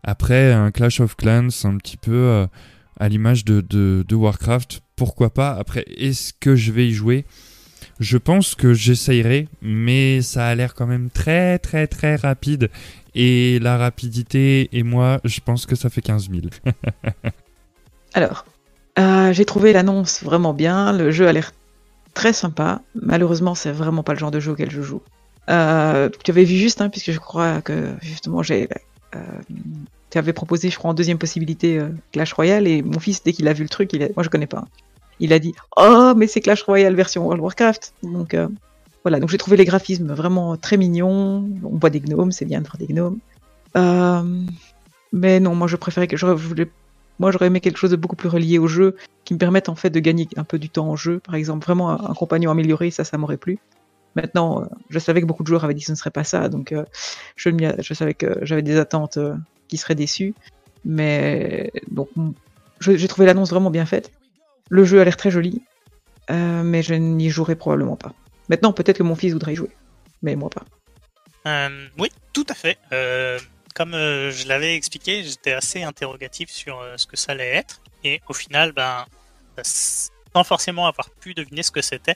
[0.04, 2.48] après un Clash of Clans, un petit peu
[3.00, 5.52] à l'image de, de, Warcraft, pourquoi pas?
[5.52, 7.26] Après, est-ce que je vais y jouer?
[8.00, 12.70] Je pense que j'essayerai, mais ça a l'air quand même très très très rapide.
[13.16, 16.44] Et la rapidité et moi, je pense que ça fait 15 000.
[18.14, 18.46] Alors,
[19.32, 20.94] j'ai trouvé l'annonce vraiment bien.
[20.94, 21.52] Le jeu a l'air
[22.14, 22.82] très sympa.
[22.96, 25.02] Malheureusement, c'est vraiment pas le genre de jeu auquel je joue.
[25.50, 28.70] Euh, tu avais vu juste, hein, puisque je crois que justement, j'ai.
[29.16, 29.20] Euh,
[30.10, 33.34] tu avais proposé, je crois, en deuxième possibilité euh, Clash Royale, et mon fils, dès
[33.34, 34.60] qu'il a vu le truc, moi je connais pas.
[34.60, 34.68] hein.
[35.20, 37.94] Il a dit Oh, mais c'est Clash Royale version World of Warcraft.
[38.04, 38.38] Donc
[39.04, 41.50] voilà, donc j'ai trouvé les graphismes vraiment très mignons.
[41.64, 43.20] On voit des gnomes, c'est bien de voir des gnomes.
[45.12, 46.70] Mais non, moi je préférais que je voulais
[47.20, 48.96] moi, j'aurais aimé quelque chose de beaucoup plus relié au jeu,
[49.30, 51.20] qui me permette en fait de gagner un peu du temps en jeu.
[51.20, 53.60] Par exemple, vraiment un, compagnon amélioré, ça, ça m'aurait plu.
[54.16, 56.24] Maintenant, euh, je savais que beaucoup de joueurs avaient dit que ce ne serait pas
[56.24, 56.84] ça, donc euh,
[57.36, 59.36] je, savais que j'avais des attentes euh,
[59.68, 60.34] qui seraient déçues.
[60.84, 62.10] Mais donc,
[62.82, 64.12] j'ai trouvé l'annonce vraiment bien faite.
[64.72, 65.62] Le jeu a l'air très joli,
[66.32, 68.16] euh, mais je n'y jouerai probablement pas.
[68.50, 69.70] Maintenant, peut-être que mon fils voudrait y jouer,
[70.24, 70.66] mais moi pas.
[72.00, 72.80] Oui, tout à fait.
[73.76, 77.80] Comme je l'avais expliqué, j'étais assez interrogatif sur ce que ça allait être.
[78.04, 79.06] Et au final, ben,
[79.64, 82.16] sans forcément avoir pu deviner ce que c'était,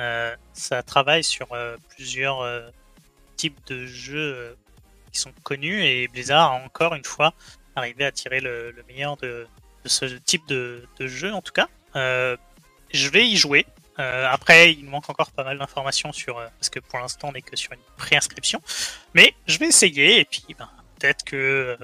[0.00, 2.70] euh, ça travaille sur euh, plusieurs euh,
[3.36, 4.56] types de jeux
[5.12, 5.84] qui sont connus.
[5.84, 7.34] Et Blizzard a encore une fois
[7.76, 9.46] arrivé à tirer le, le meilleur de,
[9.84, 11.68] ce type de, jeu, en tout cas.
[11.94, 13.66] Je vais y jouer.
[13.96, 17.54] Après, il manque encore pas mal d'informations sur parce que pour l'instant on n'est que
[17.54, 18.62] sur une préinscription.
[19.12, 21.76] Mais je vais essayer et puis ben, peut-être que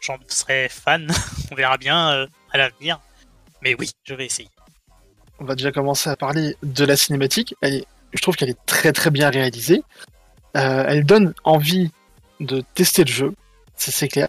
[0.00, 1.08] j'en serai fan.
[1.52, 3.00] on verra bien à l'avenir.
[3.62, 4.48] Mais oui, je vais essayer.
[5.38, 7.54] On va déjà commencer à parler de la cinématique.
[7.62, 9.82] Elle est- je trouve qu'elle est très très bien réalisée.
[10.56, 11.90] Euh, elle donne envie
[12.40, 13.34] de tester le jeu,
[13.76, 14.28] c'est clair.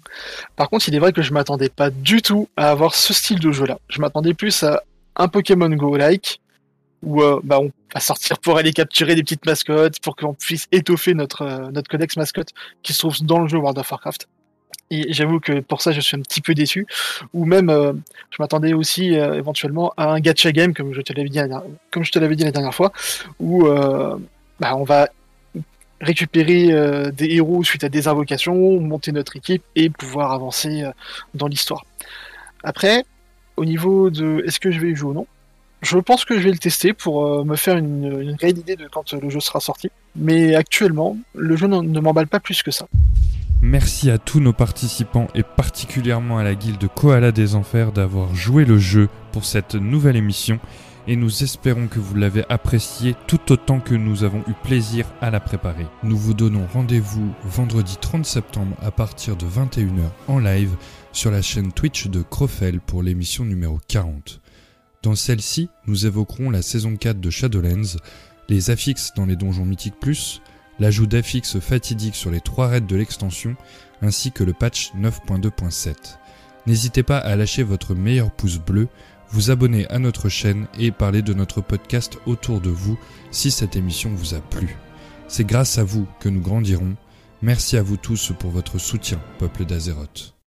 [0.56, 3.40] Par contre, il est vrai que je m'attendais pas du tout à avoir ce style
[3.40, 3.80] de jeu-là.
[3.90, 4.84] Je m'attendais plus à
[5.16, 6.40] un Pokémon Go-like,
[7.04, 10.68] où euh, bah, on va sortir pour aller capturer des petites mascottes, pour qu'on puisse
[10.72, 12.50] étoffer notre, euh, notre codex mascotte
[12.84, 14.28] qui se trouve dans le jeu World of Warcraft.
[14.92, 16.86] Et j'avoue que pour ça, je suis un petit peu déçu.
[17.34, 17.94] Ou même, euh,
[18.30, 21.64] je m'attendais aussi euh, éventuellement à un gacha game, comme je te l'avais dit, la
[21.92, 22.92] comme je te l'avais dit la dernière fois,
[23.40, 24.18] où euh,
[24.60, 25.08] bah, on va
[26.02, 30.84] récupérer des héros suite à des invocations, monter notre équipe et pouvoir avancer
[31.36, 31.86] dans l'histoire.
[32.64, 33.06] Après,
[33.56, 35.28] au niveau de est-ce que je vais y jouer ou non,
[35.84, 38.88] je pense que je vais le tester pour me faire une, une réelle idée de
[38.88, 39.92] quand le jeu sera sorti.
[40.16, 42.88] Mais actuellement, le jeu ne m'emballe pas plus que ça.
[43.64, 48.66] Merci à tous nos participants et particulièrement à la guilde Koala des Enfers d'avoir joué
[48.66, 50.60] le jeu pour cette nouvelle émission
[51.08, 55.30] et nous espérons que vous l'avez apprécié tout autant que nous avons eu plaisir à
[55.30, 55.86] la préparer.
[56.02, 60.76] Nous vous donnons rendez-vous vendredi 30 septembre à partir de 21h en live
[61.12, 64.42] sur la chaîne Twitch de Crofel pour l'émission numéro 40.
[65.04, 67.98] Dans celle-ci, nous évoquerons la saison 4 de Shadowlands,
[68.50, 70.42] les affixes dans les donjons mythiques plus,
[70.82, 73.56] l'ajout d'affixes fatidiques sur les trois raids de l'extension,
[74.02, 75.94] ainsi que le patch 9.2.7.
[76.66, 78.88] N'hésitez pas à lâcher votre meilleur pouce bleu,
[79.30, 82.98] vous abonner à notre chaîne et parler de notre podcast autour de vous
[83.30, 84.76] si cette émission vous a plu.
[85.28, 86.96] C'est grâce à vous que nous grandirons.
[87.44, 90.34] Merci à vous tous pour votre soutien, peuple d'Azeroth.